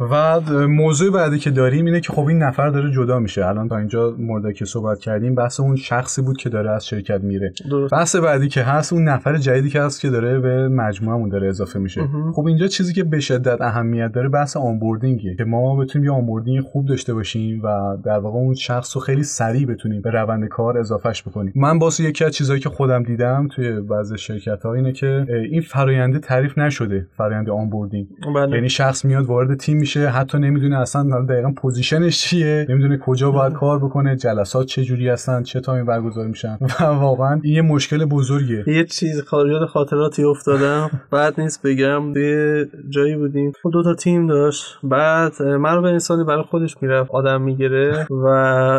و 0.10 0.40
موضوع 0.66 1.12
بعدی 1.12 1.38
که 1.38 1.50
داریم 1.50 1.84
اینه 1.84 2.00
که 2.00 2.12
خب 2.12 2.26
این 2.26 2.38
نفر 2.38 2.68
داره 2.68 2.90
جدا 2.90 3.18
میشه. 3.18 3.46
الان 3.46 3.68
تا 3.68 3.78
اینجا 3.78 4.14
مورد 4.18 4.52
که 4.52 4.64
صحبت 4.64 4.98
کردیم 4.98 5.34
بحث 5.34 5.60
اون 5.60 5.76
شخصی 5.76 6.22
بود 6.22 6.36
که 6.36 6.48
داره 6.48 6.70
از 6.70 6.86
شرکت 6.86 7.20
میره. 7.20 7.52
درست. 7.70 7.94
بحث 7.94 8.16
بعدی 8.16 8.48
که 8.48 8.62
هست 8.62 8.92
اون 8.92 9.08
نفر 9.08 9.36
جدیدی 9.36 9.70
که 9.70 9.80
هست 9.80 10.00
که 10.00 10.10
داره 10.10 10.40
به 10.40 10.68
مجموعمون 10.68 11.28
داره 11.28 11.48
اضافه 11.48 11.78
میشه. 11.78 12.08
خب 12.34 12.46
اینجا 12.46 12.66
چیزی 12.66 12.92
که 12.92 13.04
به 13.04 13.20
شدت 13.20 13.60
اهمیت 13.60 14.12
داره 14.12 14.28
بحث 14.28 14.56
onboarding 14.56 15.27
ه 15.27 15.34
که 15.34 15.44
ما 15.44 15.76
بتونیم 15.76 16.04
یه 16.04 16.12
onboarding 16.12 16.60
خوب 16.60 16.86
داشته 16.86 17.14
باشیم 17.14 17.60
و 17.64 17.96
در 18.04 18.18
واقع 18.18 18.38
اون 18.38 18.54
شخص 18.54 18.96
رو 18.96 19.02
خیلی 19.02 19.22
سریع 19.22 19.66
بتونیم 19.66 20.02
به 20.02 20.10
روند 20.10 20.48
کار 20.48 20.78
اضافهش 20.78 21.22
بکنیم. 21.22 21.52
من 21.56 21.78
واسه 21.78 22.04
یکی 22.04 22.24
از 22.24 22.32
چیزهایی 22.32 22.60
که 22.60 22.68
خودم 22.68 23.02
دیدم 23.02 23.48
توی 23.48 23.80
بعضی 23.80 24.18
شرکت 24.18 24.62
ها 24.62 24.74
اینه 24.74 24.92
که 24.92 25.26
این 25.50 25.60
فراینده 25.60 26.18
تعریف 26.18 26.58
نشده 26.58 27.06
فرآیند 27.16 27.48
onboarding 27.74 28.06
بله. 28.34 28.56
یعنی 28.56 28.68
شخص 28.68 29.04
میاد 29.04 29.26
وارد 29.26 29.58
تیم 29.58 29.76
میشه 29.78 30.08
حتی 30.08 30.38
نمی‌دونه 30.38 30.78
اصلا 30.78 31.02
حالا 31.10 31.24
دقیقا 31.26 31.52
position 31.56 32.07
ش 32.07 32.20
چیه 32.20 32.66
نمی‌دونه 32.68 32.98
کجا 32.98 33.30
باید 33.30 33.52
کار 33.52 33.78
بکنه 33.78 34.16
جلسات 34.16 34.66
چه 34.66 34.82
جوری 34.84 35.08
هستن 35.08 35.42
چه 35.42 35.60
time 35.60 35.81
ی 35.81 35.86
برگزار 35.86 36.26
میشن. 36.26 36.58
و 36.80 36.84
واقعا 36.84 37.40
این 37.42 37.54
یه 37.54 37.62
مشکل 37.62 38.04
بزرگیه. 38.04 38.64
یه 38.66 38.84
چیز 38.84 39.20
خا- 39.20 39.48
یاد 39.48 39.66
خاطراتی 39.68 40.24
افتادم. 40.24 40.90
بعد 41.12 41.40
نیست 41.40 41.66
بگم. 41.66 42.16
یه 42.16 42.66
جایی 42.88 43.16
بودیم. 43.16 43.52
خب 43.62 43.70
دو 43.72 43.82
تا 43.82 43.94
تیم 43.94 44.26
داشت. 44.26 44.64
بعد 44.82 45.42
من 45.42 45.74
رو 45.74 45.82
به 45.82 45.88
انسانی 45.88 46.24
برای 46.24 46.42
خودش 46.42 46.76
می‌رفت. 46.82 47.10
آدم 47.10 47.42
می‌گیره 47.42 48.06
و 48.24 48.26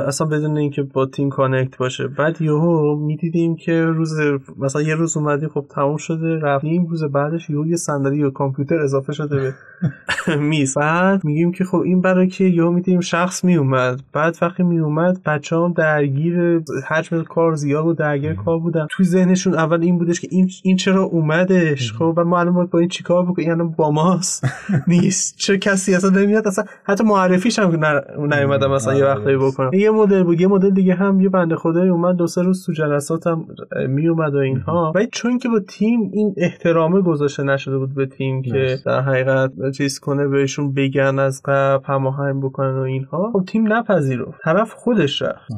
اصلا 0.08 0.28
بدون 0.28 0.58
اینکه 0.58 0.84
با 0.84 1.06
تیم 1.06 1.30
کانکت 1.30 1.78
باشه. 1.78 2.08
بعد 2.08 2.42
یهو 2.42 2.96
می‌دیدیم 2.96 3.56
که 3.56 3.84
روز 3.86 4.14
مثلا 4.58 4.82
یه 4.82 4.96
روز 4.96 5.18
اومدی 5.18 5.48
خب 5.48 5.66
تموم 5.76 5.98
شده. 5.98 6.40
رفتیم. 6.40 6.86
روز 6.86 7.04
بعدش 7.04 7.50
یهو 7.50 7.68
یه 7.68 7.76
صندلی 7.76 8.18
یا 8.18 8.30
کامپیوتر 8.30 8.80
اضافه 8.86 9.14
شده 9.14 9.40
به 9.40 9.54
میز. 10.50 10.78
بعد 10.78 11.26
میگیم 11.26 11.52
که 11.52 11.64
خب 11.64 11.78
این 11.78 12.02
برای 12.02 12.28
که 12.28 12.44
یهو 12.44 12.72
میدیم 12.72 13.00
شخص 13.00 13.44
میومد. 13.44 14.00
بعد 14.14 14.38
وقتی 14.42 14.64
میومد 14.64 15.24
بچه 15.24 15.56
هم 15.56 15.74
درگیر 15.74 16.62
حجم 16.88 17.24
کار 17.24 17.56
زیاد 17.56 17.84
بود 17.84 17.98
درگیر 17.98 18.34
کار 18.34 18.60
بودن. 18.60 18.88
توی 18.92 19.06
ذهنشون 19.06 19.54
اول 19.54 19.82
این 19.82 19.98
بودش 19.98 20.22
که 20.22 20.28
این 20.32 20.50
این 20.64 20.78
چرا 20.78 21.04
اومدش؟ 21.04 21.94
خب 21.94 22.14
و 22.18 22.24
ما 22.24 22.40
الان 22.40 22.66
با 22.66 22.80
این 22.80 22.90
چیکار 22.90 23.26
بکنیم 23.26 23.48
یعنی 23.48 23.74
با 23.78 23.92
ماست. 23.92 24.48
نیست. 24.88 25.38
چه 25.38 25.58
کسی 25.58 25.96
اصلا 25.96 26.10
نمیاد؟ 26.10 26.48
اصلا 26.48 26.66
حتی 26.84 27.04
معرفیش 27.04 27.60
هم 27.60 27.86
نیومدم 28.34 28.72
مثلا 28.72 28.94
یه 28.94 29.06
وقتایی 29.06 29.38
بکنم. 29.38 29.74
یه 29.74 29.92
مدل 29.92 30.24
بود. 30.24 30.42
یه 30.42 30.48
مدل 30.48 30.70
دیگه 30.70 30.96
هم 30.96 31.20
یه 31.20 31.30
بنده 31.30 31.56
خدایی 31.56 31.90
اومد 31.90 32.16
دو 32.16 32.28
سه 32.28 32.42
روز 32.42 32.66
تو 32.66 32.74
جلساتم 32.74 33.46
میومد 33.90 34.36
و 34.36 34.38
اینها. 34.38 34.92
ولی 34.96 35.08
چون 35.12 35.38
که 35.38 35.50
با 35.50 35.60
تیم 35.60 36.12
این 36.14 36.34
احترامه 36.38 37.02
گذاشته 37.02 37.44
نشده 37.44 37.78
بود 37.78 37.96
به 37.96 38.06
تیم 38.06 38.42
که 38.42 38.65
در 38.86 39.02
حقیقت 39.02 39.52
چیز 39.78 40.00
کنه 40.00 40.28
بهشون 40.28 40.74
بگن 40.74 41.20
از 41.20 41.42
قبل 41.46 41.86
هماهنگ 41.86 42.44
بکنن 42.44 42.78
و 42.78 42.82
اینها. 42.82 43.32
خب 43.34 43.44
تیم 43.48 43.74
نپذیرفت. 43.74 44.42
طرف 44.44 44.74
خودش 44.74 45.22
رفت. 45.22 45.52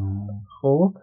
خب 0.62 0.94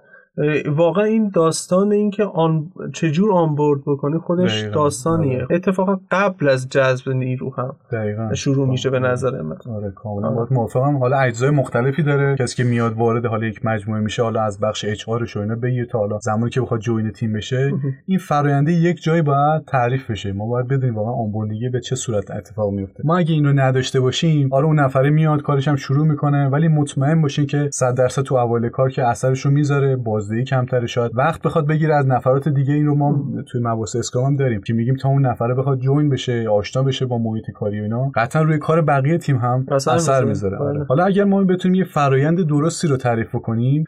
واقعا 0.77 1.05
این 1.05 1.31
داستان 1.35 1.92
این 1.92 2.11
که 2.11 2.25
آن 2.25 2.73
چجور 2.94 3.33
onboard 3.33 3.80
بکنی 3.87 4.18
خودش 4.18 4.61
دقیقاً. 4.61 4.75
داستانیه. 4.75 5.37
آره. 5.37 5.47
اتفاقا 5.51 6.01
قبل 6.11 6.49
از 6.49 6.68
جذب 6.68 7.11
نیرو 7.11 7.55
هم 7.59 7.77
دقیقا. 7.92 8.35
شروع 8.35 8.68
میشه 8.68 8.90
به 8.90 8.99
نظر 8.99 9.42
من. 9.42 9.57
آره 9.77 9.90
کاملا. 9.90 10.31
باید 10.31 10.53
موافقم. 10.53 10.97
حالا 10.97 11.18
اجزای 11.18 11.51
مختلفی 11.51 12.03
داره. 12.03 12.37
کسی 12.37 12.57
که 12.57 12.64
میاد 12.64 12.92
وارد 12.92 13.27
حالا 13.27 13.47
یک 13.47 13.64
مجموعه 13.64 14.01
میشه 14.01 14.23
حالا 14.23 14.42
از 14.42 14.61
بخش 14.61 14.85
HR 14.85 15.09
ش 15.09 15.37
و 15.37 15.40
اینا 15.40 15.55
بگیر 15.55 15.85
تا 15.85 15.99
حالا 15.99 16.18
زمانی 16.18 16.51
که 16.51 16.61
بخواد 16.61 16.81
join 16.80 17.11
تیم 17.11 17.33
بشه 17.33 17.73
این 18.07 18.18
فراینده 18.18 18.73
یک 18.73 19.03
جایی 19.03 19.23
باید 19.23 19.64
تعریف 19.64 20.11
بشه. 20.11 20.33
ما 20.33 20.47
باید 20.47 20.68
بدونیم 20.68 20.97
واقعا 20.97 21.12
onboarding 21.12 21.72
به 21.73 21.81
چه 21.81 21.97
صورت 21.97 22.31
اتفاق 22.31 22.70
میفته. 22.70 23.03
ما 23.05 23.18
اگه 23.18 23.35
اینو 23.35 23.53
نداشته 23.53 24.01
باشیم 24.01 24.53
آره 24.53 24.66
اون 24.66 24.81
نفره 24.81 25.11
میاد 25.11 25.42
کارش 25.42 25.68
هم 25.68 25.77
شروع 25.77 26.07
می‌کنه 26.07 26.49
ولی 26.49 26.68
مطمئن 26.68 27.23
باشین 27.23 27.47
که 27.47 27.70
100 27.73 27.94
درصد 27.94 28.23
تو 28.23 28.35
اول 28.35 28.68
کار 28.68 28.90
که 28.90 29.05
اثرشو 29.05 29.51
می‌ذاره 29.51 29.97
بازدهی 30.24 30.44
کمتر 30.44 30.87
شاید 30.87 31.12
وقت 31.14 31.42
بخواد 31.42 31.66
بگیره 31.66 31.94
از 31.94 32.06
نفرات 32.06 32.48
دیگه 32.48 32.74
این 32.74 32.87
رو 32.87 32.94
ما 32.94 33.24
توی 33.46 33.60
مباحث 33.64 33.96
Scrum 33.96 34.26
هم 34.26 34.37
داریم 34.37 34.60
که 34.62 34.72
میگیم 34.72 34.96
تا 34.96 35.08
اون 35.08 35.26
نفره 35.26 35.54
بخواد 35.54 35.78
join 35.78 36.09
بشه 36.08 36.48
آشنا 36.48 36.82
بشه 36.82 37.06
با 37.06 37.18
محیط 37.18 37.50
کاری 37.50 37.80
و 37.80 37.82
اینا 37.82 38.12
قطعا 38.14 38.42
روی 38.42 38.58
کار 38.58 38.82
بقیه 38.82 39.18
تیم 39.18 39.37
هم 39.37 39.66
اثر 39.70 40.24
می‌ذاره. 40.24 40.56
آره. 40.56 40.78
بله. 40.78 40.84
حالا 40.84 41.04
اگر 41.04 41.24
ما 41.24 41.44
بتونیم 41.44 41.74
یه 41.74 41.84
فرایند 41.84 42.46
درستی 42.46 42.88
رو 42.88 42.96
تعریف 42.96 43.37
کنیم 43.37 43.84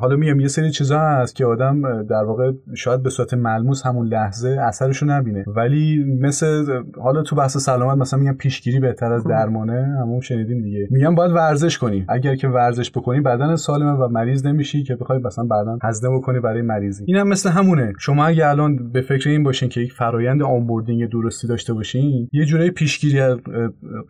حالا 0.00 0.16
میگم 0.16 0.40
یه 0.40 0.48
سری 0.48 0.70
چیزا 0.70 1.00
هست 1.00 1.36
که 1.36 1.46
آدم 1.46 2.02
در 2.02 2.24
واقع 2.24 2.52
شاید 2.74 3.02
به 3.02 3.10
صورت 3.10 3.34
ملموس 3.34 3.86
همون 3.86 4.06
لحظه 4.06 4.48
اثرش 4.48 4.96
رو 4.96 5.08
نبینه 5.08 5.44
ولی 5.46 6.04
مثل 6.20 6.82
حالا 7.02 7.22
تو 7.22 7.36
بحث 7.36 7.56
سلامت 7.56 7.98
مثلا 7.98 8.20
میگم 8.20 8.34
پیشگیری 8.34 8.80
بهتر 8.80 9.12
از 9.12 9.24
درمانه 9.24 9.96
همون 10.02 10.20
شنیدیم 10.20 10.62
دیگه 10.62 10.88
میگم 10.90 11.14
باید 11.14 11.32
ورزش 11.32 11.78
کنی 11.78 12.04
اگر 12.08 12.36
که 12.36 12.48
ورزش 12.48 12.90
بکنی 12.90 13.20
بدن 13.20 13.56
سالمه 13.56 13.92
و 13.92 14.08
مریض 14.08 14.46
نمیشی 14.46 14.82
که 14.82 14.96
بخوای 14.96 15.18
مثلا 15.18 15.44
بعدا 15.44 15.75
مثلا 15.76 15.88
هزینه 15.88 16.16
بکنی 16.16 16.40
برای 16.40 16.62
مریضی. 16.62 17.04
اینم 17.08 17.28
مثل 17.28 17.50
همونه. 17.50 17.92
شما 17.98 18.26
اگه 18.26 18.48
الان 18.48 18.92
به 18.92 19.00
فکر 19.00 19.30
این 19.30 19.42
باشین 19.42 19.68
که 19.68 19.80
یک 19.80 19.92
فرایند 19.92 20.42
onboarding 20.42 21.10
درستی 21.10 21.46
داشته 21.46 21.74
باشین 21.74 22.28
یه 22.32 22.44
جورایی 22.44 22.70
پیشگیری 22.70 23.20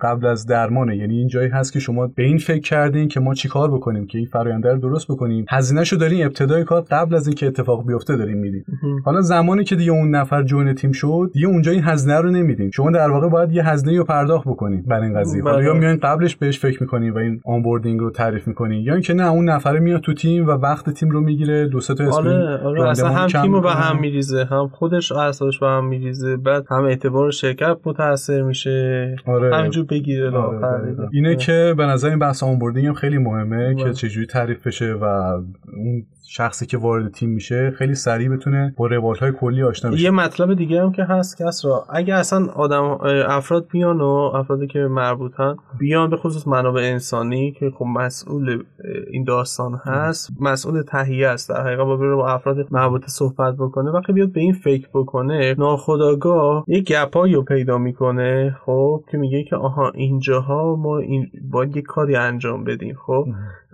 قبل 0.01 0.27
از 0.27 0.47
درمانه. 0.47 0.97
یعنی 0.97 1.19
این 1.19 1.29
جایی 1.29 1.49
هست 1.49 1.73
که 1.73 1.81
شما 1.81 2.07
به 2.07 2.23
این 2.23 2.39
فکر 2.39 2.61
کردین 2.61 3.09
که 3.09 3.21
ما 3.21 3.35
چیکار 3.35 3.71
بکنیم 3.71 4.07
که 4.07 4.19
این 4.19 4.27
فرآیند 4.27 4.67
رو 4.67 4.79
درست 4.79 5.09
بکنیم. 5.09 5.45
هزینهشو 5.51 5.97
دارین 5.97 6.25
ابتدای 6.25 6.65
کار 6.65 6.83
قبل 6.91 7.15
از 7.15 7.27
اینکه 7.27 7.47
اتفاق 7.47 7.87
بیفته 7.87 8.17
داریم 8.17 8.39
میدین 8.39 8.65
حالا 9.05 9.21
زمانی 9.21 9.65
که 9.65 9.77
دیگه 9.77 9.93
اون 9.93 10.11
نفر 10.11 10.43
join 10.43 10.75
تیم 10.75 10.93
شد 10.93 11.31
دیگه 11.33 11.47
اونجا 11.47 11.73
این 11.73 11.83
هزینه 11.85 12.21
رو 12.21 12.31
نمیدین. 12.31 12.71
شما 12.71 12.91
در 12.91 13.11
واقع 13.11 13.29
باید 13.29 13.53
یه 13.53 13.69
هزینه 13.69 13.99
رو 13.99 14.05
پرداخت 14.05 14.49
بکنین 14.49 14.83
برای 14.83 15.09
این 15.09 15.21
قضیه. 15.21 15.43
حالا 15.43 15.63
یا 15.63 15.71
بله. 15.71 15.81
میاین 15.81 15.97
قبلش 15.97 16.37
بهش 16.37 16.59
فکر 16.59 16.83
می‌کنین 16.83 17.11
و 17.11 17.19
این 17.19 17.41
onboarding 17.45 18.01
رو 18.01 18.11
تعریف 18.11 18.49
می‌کنین 18.49 18.85
یا 18.85 18.93
اینکه 18.93 19.15
نه 19.15 19.31
اون 19.31 19.49
نفره 19.49 19.81
میاد 19.81 20.01
تو 20.01 20.15
تیم 20.15 20.47
و 20.47 20.51
وقت 20.51 20.91
تیم 20.91 21.11
رو 21.11 21.21
می‌گیره. 21.21 21.56
دو 21.65 21.81
سه 21.81 21.95
تا 21.95 22.11
آره 22.11 22.59
آره 22.59 22.89
اصلا 22.89 23.09
هم 23.09 23.27
تیمو 23.27 23.61
به 23.61 23.71
هم 23.71 24.01
میریزه 24.01 24.45
هم 24.45 24.69
خودش 24.69 25.13
اعصابش 25.13 25.59
به 25.59 25.67
هم 25.67 25.85
میریزه 25.85 26.37
بعد 26.37 26.67
هم 26.71 26.85
اعتبار 26.85 27.31
شرکت 27.31 27.77
متاثر 27.85 28.43
میشه. 28.43 29.17
آره. 29.27 29.57
همینجور 29.57 29.85
بگیره 29.85 30.31
آره 30.31 31.09
اینه 31.13 31.37
که 31.37 31.75
به 31.77 31.87
نظر 31.87 32.09
این 32.09 32.19
بحث 32.19 32.43
آنبوردینگ 32.43 32.87
هم 32.87 32.95
خیلی 32.95 33.19
مهمه 33.19 33.75
که 33.75 33.85
بله. 33.85 33.93
چجوری 33.93 34.27
تعریف 34.27 34.67
بشه 34.67 34.93
و 34.93 35.05
اون 35.05 36.07
شخصی 36.29 36.67
که 36.67 36.79
وارد 36.79 37.13
تیم 37.13 37.31
میشه 37.31 37.71
خیلی 37.79 37.95
سریع 37.95 38.29
بتونه 38.29 38.75
با 38.77 38.87
روال 38.87 39.17
های 39.17 39.33
کلی 39.33 39.63
آشنا 39.63 39.91
بشه. 39.91 40.03
یه 40.03 40.11
مطلب 40.11 40.55
دیگه 40.55 40.83
هم 40.83 40.93
که 40.93 41.05
هست 41.05 41.43
کسرا 41.43 41.87
اگه 41.91 42.15
اصلا 42.15 42.47
آدم 42.47 42.85
افراد 43.29 43.69
بیان 43.69 44.01
و 44.01 44.07
افرادی 44.35 44.67
که 44.67 44.79
مربوطن 44.79 45.57
بیان 45.79 46.11
به 46.11 46.17
خصوص 46.17 46.49
منابع 46.49 46.81
انسانی 46.81 47.53
که 47.53 47.71
خب 47.79 47.85
مسئول 47.85 48.63
این 49.11 49.25
داستان 49.25 49.81
هست 49.85 50.31
مسئول 50.41 50.83
تهیه 50.83 51.29
است 51.29 51.49
در 51.49 51.61
حقیقت 51.61 51.85
با 51.85 51.97
با 51.97 52.29
افراد 52.29 52.57
مربوطه 52.71 53.09
صحبت 53.09 53.55
بکنه 53.57 53.91
وقتی 53.91 54.13
بیاد 54.13 54.33
به 54.33 54.41
این 54.41 54.53
فکر 54.53 54.89
بکنه. 54.95 55.55
ناخداگاه 55.59 56.65
یه 56.69 56.81
گپایی 56.81 57.35
رو 57.35 57.43
پیدا 57.43 57.79
می‌کنه 57.79 58.57
خب 58.65 59.05
که 59.11 59.19
میگه 59.19 59.45
که 59.45 59.57
آها 59.57 59.91
اینجاها 59.91 60.77
ما 60.77 60.99
این 60.99 61.31
باید 61.51 61.77
یه 61.77 61.83
کاری 61.83 62.17
انجام 62.17 62.65
بدیم 62.65 62.97
خب. 63.07 63.27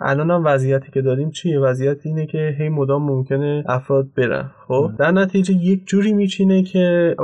الان 0.04 0.30
هم 0.30 0.42
وضعیتی 0.44 0.90
که 0.92 1.02
داریم 1.02 1.30
چیه؟ 1.30 1.60
وضعیت 1.60 2.06
اینه 2.06 2.26
که 2.26 2.56
هی 2.58 2.68
مدام 2.68 3.02
ممکنه 3.02 3.64
افراد 3.68 4.06
برن. 4.16 4.50
خب؟ 4.68 4.90
در 4.98 5.10
نتیجه 5.10 5.54
یک 5.54 5.86
جوری 5.86 6.12
میچینه 6.12 6.62
که 6.62 7.16